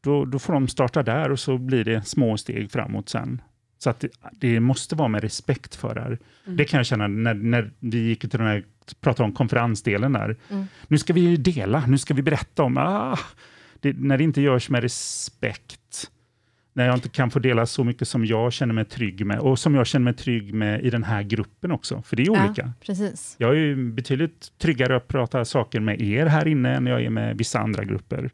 då, 0.00 0.24
då 0.24 0.38
får 0.38 0.52
de 0.52 0.68
starta 0.68 1.02
där 1.02 1.30
och 1.32 1.40
så 1.40 1.58
blir 1.58 1.84
det 1.84 2.02
små 2.02 2.36
steg 2.36 2.70
framåt 2.70 3.08
sen. 3.08 3.42
Så 3.78 3.90
att 3.90 4.00
det, 4.00 4.08
det 4.32 4.60
måste 4.60 4.94
vara 4.96 5.08
med 5.08 5.22
respekt 5.22 5.74
för 5.74 5.94
det 5.94 6.00
här. 6.00 6.18
Mm. 6.46 6.56
Det 6.56 6.64
kan 6.64 6.78
jag 6.78 6.86
känna 6.86 7.08
när, 7.08 7.34
när 7.34 7.70
vi 7.78 7.98
gick 7.98 8.20
till 8.20 8.30
den 8.30 8.46
här, 8.46 8.64
pratade 9.00 9.24
om 9.24 9.32
konferensdelen 9.32 10.12
där. 10.12 10.36
Mm. 10.50 10.66
Nu 10.88 10.98
ska 10.98 11.12
vi 11.12 11.36
dela, 11.36 11.86
nu 11.86 11.98
ska 11.98 12.14
vi 12.14 12.22
berätta 12.22 12.62
om, 12.62 12.76
ah, 12.76 13.18
det, 13.80 13.96
när 13.98 14.18
det 14.18 14.24
inte 14.24 14.40
görs 14.40 14.70
med 14.70 14.82
respekt, 14.82 16.10
när 16.72 16.86
jag 16.86 16.94
inte 16.94 17.08
kan 17.08 17.30
få 17.30 17.38
dela 17.38 17.66
så 17.66 17.84
mycket 17.84 18.08
som 18.08 18.24
jag 18.24 18.52
känner 18.52 18.74
mig 18.74 18.84
trygg 18.84 19.26
med 19.26 19.38
och 19.38 19.58
som 19.58 19.74
jag 19.74 19.86
känner 19.86 20.04
mig 20.04 20.14
trygg 20.14 20.54
med 20.54 20.84
i 20.84 20.90
den 20.90 21.04
här 21.04 21.22
gruppen 21.22 21.72
också, 21.72 22.02
för 22.02 22.16
det 22.16 22.22
är 22.22 22.30
olika. 22.30 22.62
Ja, 22.62 22.72
precis. 22.86 23.36
Jag 23.38 23.50
är 23.50 23.54
ju 23.54 23.92
betydligt 23.92 24.58
tryggare 24.58 24.96
att 24.96 25.08
prata 25.08 25.44
saker 25.44 25.80
med 25.80 26.00
er 26.00 26.26
här 26.26 26.48
inne 26.48 26.74
än 26.74 26.86
jag 26.86 27.02
är 27.02 27.10
med 27.10 27.38
vissa 27.38 27.58
andra 27.58 27.84
grupper. 27.84 28.30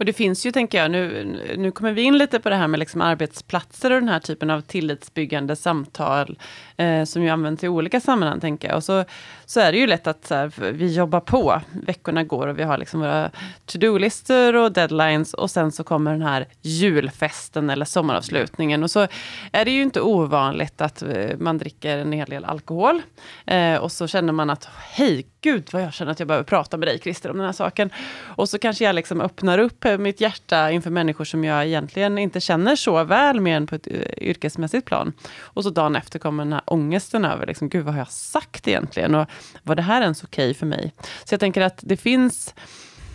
Och 0.00 0.06
det 0.06 0.12
finns 0.12 0.46
ju, 0.46 0.52
tänker 0.52 0.78
jag, 0.78 0.90
nu, 0.90 1.24
nu 1.58 1.70
kommer 1.70 1.92
vi 1.92 2.02
in 2.02 2.18
lite 2.18 2.40
på 2.40 2.50
det 2.50 2.56
här 2.56 2.68
med 2.68 2.80
liksom 2.80 3.00
arbetsplatser 3.00 3.90
och 3.90 4.00
den 4.00 4.08
här 4.08 4.20
typen 4.20 4.50
av 4.50 4.60
tillitsbyggande 4.60 5.56
samtal, 5.56 6.38
eh, 6.76 7.04
som 7.04 7.22
ju 7.22 7.28
används 7.28 7.64
i 7.64 7.68
olika 7.68 8.00
sammanhang, 8.00 8.40
tänker 8.40 8.68
jag. 8.68 8.76
Och 8.76 8.84
så, 8.84 9.04
så 9.46 9.60
är 9.60 9.72
det 9.72 9.78
ju 9.78 9.86
lätt 9.86 10.06
att 10.06 10.30
här, 10.30 10.72
vi 10.72 10.94
jobbar 10.94 11.20
på, 11.20 11.60
veckorna 11.86 12.24
går 12.24 12.46
och 12.46 12.58
vi 12.58 12.62
har 12.62 12.78
liksom 12.78 13.00
våra 13.00 13.30
to-do-listor 13.66 14.56
och 14.56 14.72
deadlines 14.72 15.34
och 15.34 15.50
sen 15.50 15.72
så 15.72 15.84
kommer 15.84 16.12
den 16.12 16.22
här 16.22 16.46
julfesten 16.62 17.70
eller 17.70 17.84
sommaravslutningen. 17.84 18.82
Och 18.82 18.90
så 18.90 19.06
är 19.52 19.64
det 19.64 19.70
ju 19.70 19.82
inte 19.82 20.00
ovanligt 20.00 20.80
att 20.80 21.02
eh, 21.02 21.36
man 21.38 21.58
dricker 21.58 21.98
en 21.98 22.12
hel 22.12 22.28
del 22.28 22.44
alkohol 22.44 23.02
eh, 23.46 23.76
och 23.76 23.92
så 23.92 24.06
känner 24.06 24.32
man 24.32 24.50
att 24.50 24.68
hej, 24.90 25.26
gud 25.40 25.68
vad 25.72 25.82
jag 25.82 25.92
känner 25.92 26.12
att 26.12 26.18
jag 26.18 26.28
behöver 26.28 26.44
prata 26.44 26.76
med 26.76 26.88
dig 26.88 26.98
Christer 26.98 27.30
om 27.30 27.36
den 27.36 27.46
här 27.46 27.52
saken. 27.52 27.90
Och 28.36 28.48
så 28.48 28.58
kanske 28.58 28.84
jag 28.84 28.94
liksom 28.94 29.20
öppnar 29.20 29.58
upp 29.58 29.84
eh, 29.84 29.98
mitt 29.98 30.20
hjärta 30.20 30.70
inför 30.70 30.90
människor 30.90 31.24
som 31.24 31.44
jag 31.44 31.66
egentligen 31.66 32.18
inte 32.18 32.40
känner 32.40 32.76
så 32.76 33.04
väl 33.04 33.40
mer 33.40 33.56
än 33.56 33.66
på 33.66 33.74
ett 33.74 33.86
eh, 33.86 34.28
yrkesmässigt 34.28 34.86
plan. 34.86 35.12
Och 35.38 35.62
så 35.62 35.70
dagen 35.70 35.96
efter 35.96 36.18
kommer 36.18 36.44
den 36.44 36.52
här 36.52 36.62
ångesten 36.64 37.24
över, 37.24 37.46
liksom, 37.46 37.68
gud 37.68 37.84
vad 37.84 37.94
har 37.94 37.98
jag 38.00 38.10
sagt 38.10 38.68
egentligen? 38.68 39.14
Och 39.14 39.26
var 39.62 39.74
det 39.74 39.82
här 39.82 40.02
ens 40.02 40.24
okej 40.24 40.50
okay 40.50 40.54
för 40.54 40.66
mig? 40.66 40.92
Så 41.24 41.34
jag 41.34 41.40
tänker 41.40 41.60
att 41.60 41.78
det 41.82 41.96
finns 41.96 42.54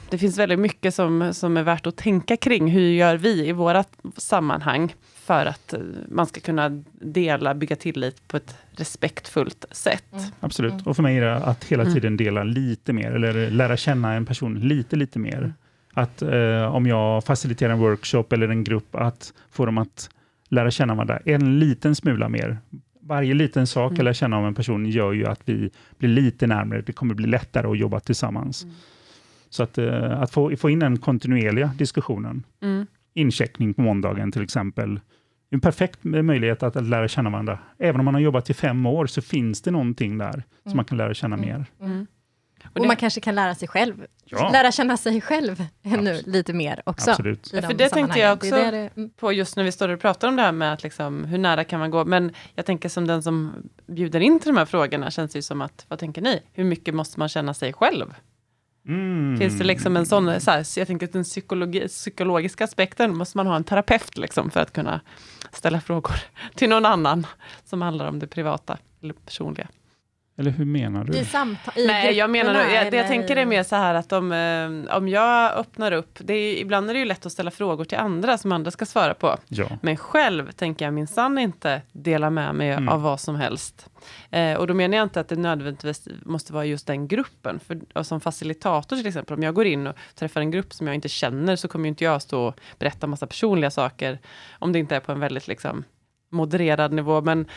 det 0.10 0.18
finns 0.18 0.38
väldigt 0.38 0.60
mycket 0.60 0.96
som, 0.96 1.34
som 1.34 1.58
är 1.58 1.64
värt 1.64 1.88
att 1.88 1.98
tänka 1.98 2.38
kring. 2.38 2.68
Hur 2.68 2.90
gör 2.90 3.18
vi 3.18 3.48
i 3.48 3.52
våra 3.52 3.84
sammanhang 4.18 4.94
för 5.26 5.46
att 5.46 5.74
eh, 5.74 5.80
man 6.10 6.26
ska 6.26 6.42
kunna 6.42 6.84
dela, 6.94 7.56
bygga 7.56 7.76
tillit 7.76 8.28
på 8.28 8.38
ett 8.38 8.58
respektfullt 8.72 9.66
sätt. 9.72 10.14
Mm. 10.14 10.26
Absolut, 10.40 10.72
mm. 10.72 10.84
och 10.86 10.96
för 10.96 11.04
mig 11.04 11.18
är 11.18 11.22
det 11.22 11.36
att 11.36 11.64
hela 11.64 11.84
mm. 11.84 11.94
tiden 11.94 12.18
dela 12.18 12.44
lite 12.44 12.94
mer, 12.94 13.12
eller 13.12 13.52
lära 13.52 13.78
känna 13.78 14.14
en 14.14 14.26
person 14.26 14.60
lite, 14.60 14.96
lite 14.96 15.20
mer. 15.20 15.38
Mm. 15.38 15.54
Att 15.94 16.22
eh, 16.22 16.76
om 16.76 16.86
jag 16.86 17.24
faciliterar 17.24 17.74
en 17.74 17.80
workshop 17.80 18.26
eller 18.30 18.50
en 18.50 18.64
grupp, 18.64 18.96
att 18.96 19.34
få 19.52 19.66
dem 19.66 19.78
att 19.78 20.10
lära 20.50 20.72
känna 20.72 20.96
varandra 20.96 21.20
en 21.26 21.60
liten 21.60 21.96
smula 21.96 22.30
mer. 22.30 22.58
Varje 23.02 23.34
liten 23.34 23.68
sak 23.68 23.92
mm. 23.92 23.98
jag 23.98 24.04
lär 24.04 24.14
känna 24.14 24.38
om 24.38 24.46
en 24.46 24.56
person 24.56 24.86
gör 24.86 25.14
ju 25.14 25.26
att 25.26 25.42
vi 25.46 25.70
blir 25.98 26.10
lite 26.10 26.48
närmare, 26.48 26.82
det 26.82 26.94
kommer 26.94 27.16
bli 27.16 27.28
lättare 27.28 27.68
att 27.68 27.78
jobba 27.78 28.00
tillsammans. 28.00 28.64
Mm. 28.64 28.76
Så 29.50 29.64
att, 29.64 29.78
eh, 29.78 30.22
att 30.22 30.32
få, 30.32 30.56
få 30.58 30.70
in 30.70 30.80
den 30.80 30.98
kontinuerliga 30.98 31.72
diskussionen. 31.78 32.44
Mm. 32.62 32.88
Incheckning 33.16 33.74
på 33.74 33.82
måndagen 33.82 34.32
till 34.32 34.44
exempel. 34.44 35.00
En 35.50 35.62
perfekt 35.62 36.04
möjlighet 36.04 36.64
att, 36.64 36.76
att 36.76 36.86
lära 36.86 37.08
känna 37.08 37.30
varandra. 37.30 37.60
Även 37.80 38.00
om 38.00 38.06
man 38.06 38.14
har 38.14 38.22
jobbat 38.22 38.50
i 38.50 38.54
fem 38.54 38.86
år 38.86 39.06
så 39.06 39.22
finns 39.22 39.62
det 39.62 39.72
någonting 39.72 40.18
där 40.18 40.32
som 40.32 40.42
mm. 40.66 40.76
man 40.76 40.86
kan 40.86 40.98
lära 40.98 41.14
känna 41.14 41.36
mm. 41.36 41.50
mer. 41.50 41.66
Mm. 41.82 42.08
Och, 42.74 42.80
och 42.80 42.88
man 42.88 42.96
kanske 42.96 43.22
kan 43.22 43.36
lära 43.36 43.56
sig 43.56 43.68
själv, 43.68 44.06
ja. 44.26 44.50
lära 44.52 44.72
känna 44.72 44.98
sig 44.98 45.22
själv 45.22 45.64
ännu 45.84 46.12
Absolut. 46.12 46.28
lite 46.28 46.54
mer 46.54 46.82
också. 46.86 47.12
Absolut. 47.12 47.48
För 47.50 47.74
det 47.74 47.90
tänkte 47.90 48.20
jag 48.20 48.34
också 48.34 48.56
det 48.56 48.72
det, 48.72 49.10
på 49.18 49.32
just 49.32 49.56
när 49.56 49.64
vi 49.64 49.72
står 49.72 49.90
och 49.90 50.00
pratar 50.00 50.28
om 50.28 50.36
det 50.36 50.42
här 50.42 50.52
med 50.52 50.74
att 50.74 50.84
liksom, 50.84 51.24
hur 51.24 51.38
nära 51.38 51.64
kan 51.64 51.80
man 51.80 51.92
gå. 51.92 52.06
Men 52.06 52.34
jag 52.56 52.66
tänker 52.66 52.90
som 52.90 53.08
den 53.08 53.24
som 53.24 53.54
bjuder 53.88 54.20
in 54.20 54.40
till 54.40 54.50
de 54.50 54.58
här 54.58 54.66
frågorna 54.66 55.12
känns 55.12 55.32
det 55.32 55.38
ju 55.38 55.44
som 55.44 55.62
att, 55.62 55.86
vad 55.88 56.00
tänker 56.00 56.22
ni? 56.22 56.42
Hur 56.54 56.64
mycket 56.64 56.94
måste 56.94 57.20
man 57.20 57.30
känna 57.30 57.54
sig 57.54 57.74
själv? 57.74 58.14
Mm. 58.88 59.38
Finns 59.38 59.58
det 59.58 59.64
liksom 59.64 59.98
en 59.98 60.06
sån, 60.06 60.42
så, 60.42 60.52
här, 60.52 60.64
så 60.64 60.80
jag 60.80 60.88
tänker 60.88 61.06
att 61.08 61.14
den 61.14 61.24
psykologi, 61.24 61.88
psykologiska 61.88 62.64
aspekten 62.64 63.18
måste 63.18 63.38
man 63.38 63.48
ha 63.48 63.56
en 63.56 63.64
terapeut 63.64 64.18
liksom 64.18 64.52
för 64.52 64.60
att 64.60 64.74
kunna 64.74 65.02
ställa 65.52 65.82
frågor 65.82 66.16
till 66.56 66.70
någon 66.70 66.86
annan 66.86 67.28
som 67.66 67.82
handlar 67.82 68.08
om 68.08 68.20
det 68.20 68.28
privata 68.28 68.78
eller 69.02 69.14
personliga. 69.14 69.68
Eller 70.38 70.52
hur 70.52 70.66
menar 70.66 71.04
du? 71.04 71.18
I 71.18 71.26
samtal, 71.26 71.74
i 71.78 71.88
Nej, 71.88 72.14
jag 72.14 72.30
menar, 72.30 72.54
jag, 72.54 72.92
det 72.92 72.98
jag 72.98 73.08
tänker 73.08 73.36
är 73.36 73.46
mer 73.46 73.64
så 73.64 73.76
här 73.76 73.94
att 73.94 74.12
om, 74.12 74.32
eh, 74.32 74.98
om 74.98 75.08
jag 75.08 75.54
öppnar 75.54 75.92
upp, 75.92 76.18
det 76.20 76.34
är, 76.34 76.58
ibland 76.62 76.90
är 76.90 76.94
det 76.94 77.00
ju 77.00 77.06
lätt 77.06 77.26
att 77.26 77.32
ställa 77.32 77.52
frågor 77.52 77.86
till 77.86 77.98
andra 77.98 78.38
som 78.38 78.52
andra 78.52 78.72
ska 78.72 78.86
svara 78.86 79.14
på. 79.14 79.38
Ja. 79.48 79.68
Men 79.82 79.98
själv 79.98 80.52
tänker 80.52 80.86
jag 80.86 80.94
minsann 80.94 81.38
inte 81.38 81.82
dela 81.92 82.30
med 82.30 82.56
mig 82.56 82.72
mm. 82.72 82.90
av 82.90 83.02
vad 83.02 83.20
som 83.20 83.36
helst. 83.36 83.90
Eh, 84.32 84.54
och 84.54 84.68
då 84.68 84.74
menar 84.74 84.98
jag 84.98 85.06
inte 85.06 85.20
att 85.20 85.28
det 85.28 85.36
nödvändigtvis 85.36 86.08
måste 86.26 86.54
vara 86.54 86.66
just 86.66 86.88
den 86.88 87.08
gruppen. 87.08 87.60
För, 87.60 88.04
som 88.04 88.22
facilitator 88.22 88.96
till 88.96 89.08
exempel, 89.08 89.38
om 89.38 89.44
jag 89.44 89.56
går 89.56 89.66
in 89.66 89.88
och 89.88 89.96
träffar 90.16 90.42
en 90.42 90.52
grupp 90.52 90.74
som 90.74 90.88
jag 90.88 90.96
inte 90.96 91.10
känner, 91.10 91.56
så 91.56 91.68
kommer 91.68 91.90
inte 91.90 92.04
jag 92.04 92.22
stå 92.22 92.48
och 92.48 92.60
berätta 92.80 93.08
massa 93.08 93.28
personliga 93.28 93.72
saker, 93.72 94.20
om 94.60 94.72
det 94.72 94.80
inte 94.80 94.96
är 94.96 95.00
på 95.00 95.12
en 95.12 95.20
väldigt 95.20 95.48
liksom, 95.48 95.84
modererad 96.30 96.94
nivå. 96.94 97.22
Men. 97.22 97.48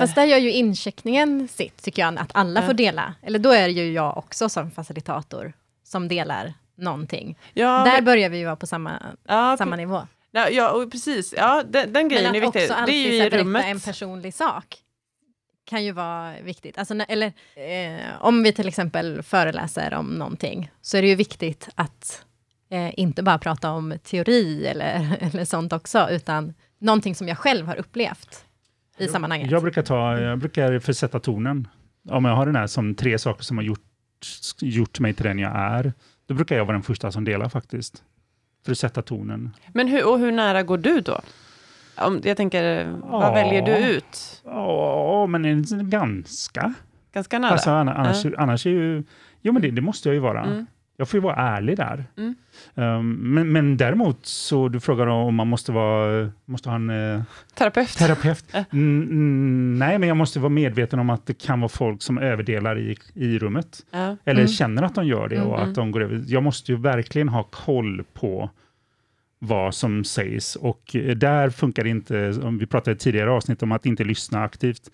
Fast 0.00 0.14
där 0.14 0.24
gör 0.24 0.38
ju 0.38 0.52
incheckningen 0.52 1.48
sitt, 1.48 1.82
tycker 1.82 2.02
jag, 2.02 2.18
att 2.18 2.30
alla 2.34 2.60
ja. 2.60 2.66
får 2.66 2.74
dela. 2.74 3.14
Eller 3.22 3.38
då 3.38 3.50
är 3.50 3.62
det 3.62 3.72
ju 3.72 3.92
jag 3.92 4.18
också 4.18 4.48
som 4.48 4.70
facilitator 4.70 5.52
som 5.84 6.08
delar 6.08 6.54
någonting. 6.76 7.38
Ja, 7.54 7.84
där 7.84 7.92
men... 7.92 8.04
börjar 8.04 8.28
vi 8.28 8.38
ju 8.38 8.44
vara 8.44 8.56
på 8.56 8.66
samma, 8.66 9.02
ja, 9.28 9.56
samma 9.58 9.76
nivå. 9.76 10.06
Ja, 10.30 10.48
ja 10.48 10.86
precis. 10.92 11.34
Ja, 11.36 11.62
den, 11.68 11.92
den 11.92 12.08
grejen 12.08 12.34
är 12.34 12.40
viktig. 12.40 12.68
Det 12.86 12.92
är 12.92 13.12
ju 13.12 13.14
i 13.14 13.30
rummet. 13.30 13.64
en 13.64 13.80
personlig 13.80 14.34
sak 14.34 14.82
kan 15.64 15.84
ju 15.84 15.92
vara 15.92 16.34
viktigt. 16.42 16.78
Alltså, 16.78 16.94
eller 16.94 17.32
eh, 17.54 18.06
om 18.20 18.42
vi 18.42 18.52
till 18.52 18.68
exempel 18.68 19.22
föreläser 19.22 19.94
om 19.94 20.06
någonting, 20.06 20.70
så 20.80 20.96
är 20.96 21.02
det 21.02 21.08
ju 21.08 21.14
viktigt 21.14 21.68
att 21.74 22.24
eh, 22.70 22.98
inte 23.00 23.22
bara 23.22 23.38
prata 23.38 23.70
om 23.70 23.94
teori 24.04 24.66
eller, 24.66 25.16
eller 25.32 25.44
sånt 25.44 25.72
också, 25.72 26.08
utan 26.10 26.54
någonting 26.78 27.14
som 27.14 27.28
jag 27.28 27.38
själv 27.38 27.66
har 27.66 27.76
upplevt 27.76 28.44
i 29.02 29.08
sammanhanget. 29.08 29.50
Jag 29.50 29.62
brukar, 29.62 29.82
ta, 29.82 30.18
jag 30.18 30.38
brukar 30.38 30.78
försätta 30.78 31.20
tonen. 31.20 31.68
Om 32.08 32.24
jag 32.24 32.36
har 32.36 32.46
den 32.46 32.56
här 32.56 32.66
som 32.66 32.94
tre 32.94 33.18
saker 33.18 33.42
som 33.44 33.56
har 33.56 33.64
gjort, 33.64 33.80
gjort 34.60 35.00
mig 35.00 35.14
till 35.14 35.24
den 35.24 35.38
jag 35.38 35.52
är, 35.56 35.92
då 36.26 36.34
brukar 36.34 36.56
jag 36.56 36.64
vara 36.64 36.72
den 36.72 36.82
första 36.82 37.12
som 37.12 37.24
delar 37.24 37.48
faktiskt. 37.48 38.02
För 38.64 38.72
att 38.72 38.78
sätta 38.78 39.02
tonen. 39.02 39.50
Men 39.72 39.88
hur, 39.88 40.08
och 40.08 40.18
hur 40.18 40.32
nära 40.32 40.62
går 40.62 40.78
du 40.78 41.00
då? 41.00 41.20
Om, 41.96 42.20
jag 42.24 42.36
tänker, 42.36 42.90
vad 42.90 43.24
ja, 43.24 43.32
väljer 43.32 43.66
du 43.66 43.76
ut? 43.76 44.42
Ja, 44.44 45.26
men 45.26 45.64
ganska. 45.90 46.74
Ganska 47.12 47.38
nära? 47.38 47.50
Alltså, 47.50 47.70
annars, 47.70 48.24
ja. 48.24 48.30
annars 48.38 48.66
är 48.66 48.70
ju... 48.70 49.04
Jo, 49.40 49.52
men 49.52 49.62
det, 49.62 49.70
det 49.70 49.82
måste 49.82 50.08
jag 50.08 50.14
ju 50.14 50.20
vara. 50.20 50.44
Mm. 50.44 50.66
Jag 50.96 51.08
får 51.08 51.18
ju 51.18 51.22
vara 51.22 51.34
ärlig 51.34 51.76
där. 51.76 52.04
Mm. 52.16 52.34
Um, 52.74 53.34
men, 53.34 53.52
men 53.52 53.76
däremot, 53.76 54.26
så 54.26 54.68
du 54.68 54.80
frågar 54.80 55.06
om 55.06 55.34
man 55.34 55.48
måste, 55.48 55.72
vara, 55.72 56.30
måste 56.44 56.68
ha 56.68 56.76
en 56.76 56.90
uh, 56.90 57.22
terapeut. 57.54 57.98
terapeut. 57.98 58.44
Mm, 58.72 59.78
nej, 59.78 59.98
men 59.98 60.08
jag 60.08 60.16
måste 60.16 60.40
vara 60.40 60.50
medveten 60.50 60.98
om 60.98 61.10
att 61.10 61.26
det 61.26 61.34
kan 61.34 61.60
vara 61.60 61.68
folk 61.68 62.02
som 62.02 62.18
överdelar 62.18 62.78
i, 62.78 62.96
i 63.14 63.38
rummet. 63.38 63.80
Uh. 63.94 64.12
Eller 64.24 64.40
mm. 64.40 64.48
känner 64.48 64.82
att 64.82 64.94
de 64.94 65.06
gör 65.06 65.28
det 65.28 65.40
och 65.40 65.62
att 65.62 65.74
de 65.74 65.90
går 65.90 66.02
över. 66.02 66.24
Jag 66.26 66.42
måste 66.42 66.72
ju 66.72 66.78
verkligen 66.78 67.28
ha 67.28 67.42
koll 67.42 68.04
på 68.14 68.50
vad 69.38 69.74
som 69.74 70.04
sägs 70.04 70.56
och 70.56 70.96
där 71.16 71.50
funkar 71.50 71.84
det 71.84 71.90
inte, 71.90 72.30
om 72.42 72.58
vi 72.58 72.66
pratade 72.66 72.96
tidigare 72.96 73.30
avsnitt 73.30 73.62
om 73.62 73.72
att 73.72 73.86
inte 73.86 74.04
lyssna 74.04 74.44
aktivt. 74.44 74.90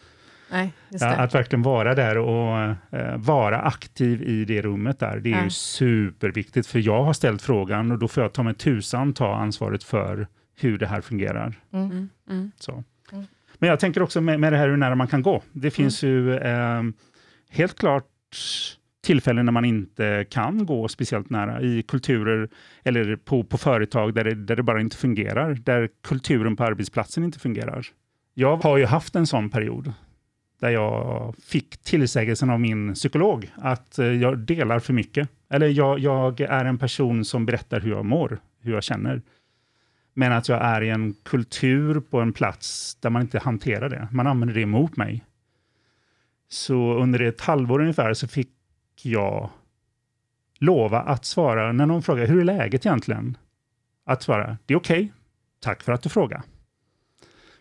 Nej, 0.51 0.73
att 1.01 1.35
verkligen 1.35 1.63
vara 1.63 1.95
där 1.95 2.19
och 2.19 2.77
uh, 2.93 3.17
vara 3.17 3.61
aktiv 3.61 4.23
i 4.23 4.45
det 4.45 4.63
rummet 4.63 4.99
där, 4.99 5.21
det 5.21 5.33
är 5.33 5.37
ja. 5.37 5.45
ju 5.45 5.51
superviktigt. 5.51 6.67
För 6.67 6.79
jag 6.79 7.05
har 7.05 7.13
ställt 7.13 7.43
frågan 7.43 7.93
och 7.93 7.99
då 7.99 8.09
får 8.09 8.23
jag 8.23 8.33
ta 8.33 8.43
mig 8.43 8.55
tusan 8.55 9.13
ta 9.13 9.35
ansvaret 9.35 9.85
för 9.85 10.27
hur 10.61 10.79
det 10.79 10.87
här 10.87 11.01
fungerar. 11.01 11.55
Mm. 11.73 11.91
mm. 11.91 12.09
Mm. 12.31 12.51
Så. 12.61 12.85
Mm. 13.13 13.25
Men 13.59 13.69
jag 13.69 13.81
tänker 13.81 14.03
också 14.03 14.21
med, 14.21 14.41
med 14.41 14.53
det 14.53 14.57
här 14.57 14.69
hur 14.69 14.77
nära 14.77 14.95
man 14.95 15.07
kan 15.07 15.23
gå. 15.23 15.43
Det 15.53 15.71
finns 15.71 16.03
mm. 16.03 16.15
ju 16.15 16.31
uh, 16.31 16.93
helt 17.51 17.79
klart 17.79 18.05
tillfällen 19.09 19.45
när 19.45 19.53
man 19.53 19.65
inte 19.65 20.27
kan 20.31 20.67
gå 20.67 20.89
speciellt 20.89 21.31
nära 21.31 21.63
i 21.63 21.83
kulturer 21.83 22.49
eller 22.85 23.17
på, 23.17 23.45
på 23.45 23.59
företag 23.59 24.15
där 24.15 24.25
det, 24.25 24.35
där 24.35 24.57
det 24.57 24.63
bara 24.63 24.81
inte 24.81 24.97
fungerar, 24.97 25.55
där 25.55 25.89
kulturen 26.03 26.57
på 26.57 26.65
arbetsplatsen 26.65 27.25
inte 27.25 27.39
fungerar. 27.39 27.87
Jag 28.35 28.57
har 28.57 28.79
ju 28.79 28.85
haft 28.85 29.17
en 29.17 29.27
sån 29.27 29.51
period 29.51 29.93
där 30.59 30.71
jag 30.71 31.35
fick 31.45 31.77
tillsägelsen 31.77 32.51
av 32.51 32.61
min 32.61 32.95
psykolog 32.95 33.51
att 33.57 33.99
eh, 33.99 34.07
jag 34.07 34.39
delar 34.39 34.79
för 34.79 34.93
mycket. 34.93 35.29
Eller 35.49 35.67
jag, 35.67 35.99
jag, 35.99 36.41
är 36.41 36.65
en 36.65 36.79
person 36.79 37.25
som 37.25 37.47
berättar 37.47 37.81
hur 37.81 37.91
jag 37.91 38.05
mår, 38.05 38.39
hur 38.61 38.73
jag 38.73 38.83
känner. 38.83 39.23
Men 40.15 40.33
att 40.33 40.49
jag 40.49 40.63
är 40.63 40.83
i 40.83 40.89
en 40.89 41.15
kultur 41.23 42.01
på 42.01 42.21
en 42.21 42.33
plats 42.33 42.95
där 42.95 43.11
man 43.11 43.23
inte 43.23 43.39
hanterar 43.39 43.89
det. 43.89 44.09
Man 44.13 44.27
använder 44.27 44.55
det 44.55 44.61
emot 44.61 44.97
mig. 44.97 45.25
Så 46.49 46.95
under 46.95 47.23
ett 47.23 47.41
halvår 47.41 47.81
ungefär 47.81 48.15
så 48.15 48.29
fick 48.29 48.51
jag 49.03 49.51
lova 50.59 51.01
att 51.01 51.25
svara, 51.25 51.73
när 51.73 51.87
någon 51.87 52.03
frågar 52.03 52.27
hur 52.27 52.41
är 52.41 52.45
läget 52.45 52.87
egentligen? 52.87 53.37
Att 54.05 54.23
svara, 54.23 54.59
det 54.67 54.75
är 54.75 54.79
okej, 54.79 54.99
okay. 54.99 55.09
tack 55.61 55.83
för 55.83 55.93
att 55.93 56.03
du 56.03 56.09
frågar. 56.09 56.43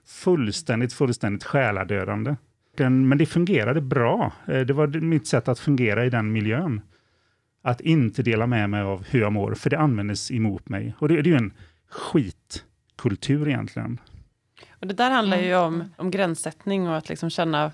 Fullständigt, 0.06 0.94
fullständigt 0.94 1.44
själadödande 1.44 2.36
men 2.80 3.18
det 3.18 3.26
fungerade 3.26 3.82
bra. 3.82 4.32
Eh, 4.48 4.60
det 4.60 4.74
var 4.74 4.88
mitt 4.88 5.28
sätt 5.28 5.48
att 5.48 5.60
fungera 5.60 6.06
i 6.06 6.10
den 6.10 6.32
miljön. 6.32 6.82
Att 7.64 7.82
inte 7.82 8.24
dela 8.24 8.48
med 8.48 8.70
mig 8.70 8.82
av 8.82 9.06
hur 9.10 9.22
jag 9.22 9.34
mår, 9.34 9.56
för 9.56 9.70
det 9.70 9.80
användes 9.80 10.32
emot 10.32 10.70
mig. 10.70 10.96
Och 11.00 11.08
det, 11.08 11.22
det 11.22 11.30
är 11.30 11.32
ju 11.32 11.38
en 11.38 11.54
skit 11.90 12.64
kultur 12.98 13.48
egentligen. 13.48 14.00
Och 14.80 14.88
det 14.88 14.94
där 14.94 15.12
handlar 15.12 15.38
ju 15.38 15.56
om, 15.56 15.84
om 15.98 16.12
gränssättning 16.12 16.90
och 16.90 16.98
att 16.98 17.10
liksom 17.10 17.30
känna, 17.30 17.72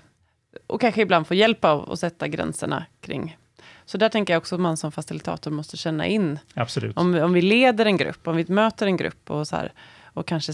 och 0.66 0.80
kanske 0.80 1.02
ibland 1.02 1.26
få 1.26 1.34
hjälp 1.34 1.64
av 1.64 1.92
att 1.92 1.98
sätta 1.98 2.28
gränserna 2.28 2.86
kring. 3.00 3.36
Så 3.84 3.98
där 3.98 4.08
tänker 4.08 4.32
jag 4.32 4.40
också 4.40 4.54
att 4.54 4.60
man 4.60 4.76
som 4.76 4.92
facilitator 4.92 5.50
måste 5.50 5.76
känna 5.76 6.06
in, 6.06 6.38
Absolut. 6.54 6.96
om, 6.96 7.14
om 7.14 7.32
vi 7.32 7.42
leder 7.42 7.86
en 7.86 7.96
grupp, 7.96 8.28
om 8.28 8.36
vi 8.36 8.44
möter 8.48 8.86
en 8.86 8.96
grupp 8.96 9.30
och, 9.30 9.48
så 9.48 9.56
här, 9.56 9.72
och 10.04 10.26
kanske 10.26 10.52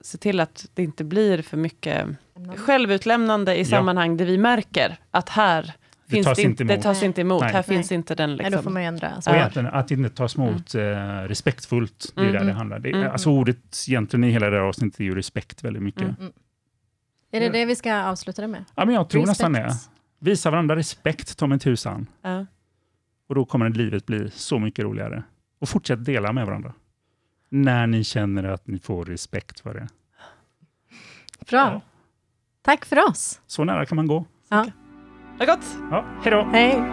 se 0.00 0.18
till 0.18 0.40
att 0.40 0.66
det 0.74 0.82
inte 0.82 1.04
blir 1.04 1.42
för 1.42 1.56
mycket 1.56 2.06
självutlämnande 2.56 3.54
i 3.54 3.58
Ja. 3.58 3.64
sammanhang 3.64 4.16
där 4.16 4.24
vi 4.24 4.38
märker 4.38 4.96
att 5.10 5.28
här 5.28 5.72
finns 6.08 6.26
tas 6.26 6.36
det, 6.36 6.42
inte 6.42 6.64
det 6.64 6.82
tas 6.82 7.02
inte 7.02 7.20
emot, 7.20 7.40
Nej. 7.40 7.52
här 7.52 7.64
Nej. 7.68 7.76
finns 7.76 7.92
inte 7.92 8.14
den 8.14 8.30
Nej, 8.30 8.38
då 8.38 8.44
får 8.44 8.50
liksom. 8.50 8.72
man 8.72 8.82
ju 8.82 8.88
ändra. 8.88 9.16
Och 9.16 9.24
Så. 9.24 9.30
egentligen 9.30 9.66
att 9.68 9.88
det 9.88 9.94
inte 9.94 10.10
tas 10.10 10.36
emot 10.36 10.74
eh, 10.74 10.80
respektfullt, 11.28 12.12
det 12.14 12.20
är 12.20 12.24
Mm. 12.28 12.38
där 12.38 12.44
det 12.44 12.52
handlar. 12.52 12.78
Det, 12.78 12.90
Mm. 12.90 13.10
Alltså 13.12 13.30
ordet 13.30 13.84
egentligen 13.88 14.24
i 14.24 14.30
hela 14.30 14.50
det 14.50 14.56
här 14.56 14.62
avsnittet 14.64 15.00
är 15.00 15.04
ju 15.04 15.14
respekt 15.14 15.64
väldigt 15.64 15.82
mycket. 15.82 16.02
Mm. 16.02 16.32
Är 17.32 17.40
det 17.40 17.48
det 17.48 17.64
vi 17.64 17.76
ska 17.76 18.02
avsluta 18.02 18.42
det 18.42 18.48
med? 18.48 18.64
Ja, 18.74 18.84
men 18.84 18.94
jag 18.94 19.08
tror 19.08 19.20
Respect. 19.26 19.38
nästan 19.50 19.52
det. 19.52 19.72
Visa 20.20 20.50
varandra 20.50 20.76
respekt, 20.76 21.38
ta 21.38 21.46
mig 21.46 21.58
tusan. 21.58 22.06
Ja. 22.22 22.46
Och 23.28 23.34
då 23.34 23.44
kommer 23.44 23.68
livet 23.68 24.06
bli 24.06 24.30
så 24.30 24.58
mycket 24.58 24.84
roligare. 24.84 25.22
Och 25.60 25.68
fortsätt 25.68 26.04
dela 26.04 26.32
med 26.32 26.46
varandra. 26.46 26.72
När 27.48 27.86
ni 27.86 28.04
känner 28.04 28.44
att 28.44 28.66
ni 28.66 28.78
får 28.78 29.04
respekt 29.04 29.60
för 29.60 29.74
det. 29.74 29.88
Bra. 31.50 31.58
Ja. 31.72 31.80
Tack 32.62 32.84
för 32.84 33.08
oss. 33.08 33.40
Så 33.46 33.64
nära 33.64 33.86
kan 33.86 33.96
man 33.96 34.06
gå. 34.06 34.24
Ha 34.50 34.66
det 35.38 35.46
gott! 35.46 35.78
Ja, 35.90 36.04
hej 36.22 36.30
då! 36.30 36.48
Hej. 36.52 36.92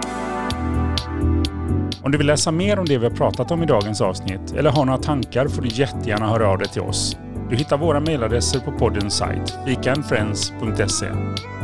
Om 2.03 2.11
du 2.11 2.17
vill 2.17 2.27
läsa 2.27 2.51
mer 2.51 2.79
om 2.79 2.85
det 2.85 2.97
vi 2.97 3.05
har 3.05 3.15
pratat 3.15 3.51
om 3.51 3.63
i 3.63 3.65
dagens 3.65 4.01
avsnitt 4.01 4.51
eller 4.51 4.69
har 4.69 4.85
några 4.85 4.99
tankar 4.99 5.47
får 5.47 5.61
du 5.61 5.67
jättegärna 5.67 6.27
höra 6.27 6.47
av 6.47 6.57
dig 6.57 6.67
till 6.67 6.81
oss. 6.81 7.17
Du 7.49 7.55
hittar 7.55 7.77
våra 7.77 7.99
mejladresser 7.99 8.59
på 8.59 8.71
poddens 8.71 9.17
sajt, 9.17 9.57
fikaandfriends.se. 9.65 11.07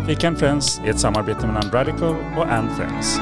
Fika 0.08 0.28
and 0.28 0.38
Friends 0.40 0.80
är 0.86 0.90
ett 0.90 1.00
samarbete 1.00 1.48
mellan 1.48 1.72
Radical 1.72 2.16
och 2.38 2.52
And 2.52 2.72
Friends. 2.72 3.20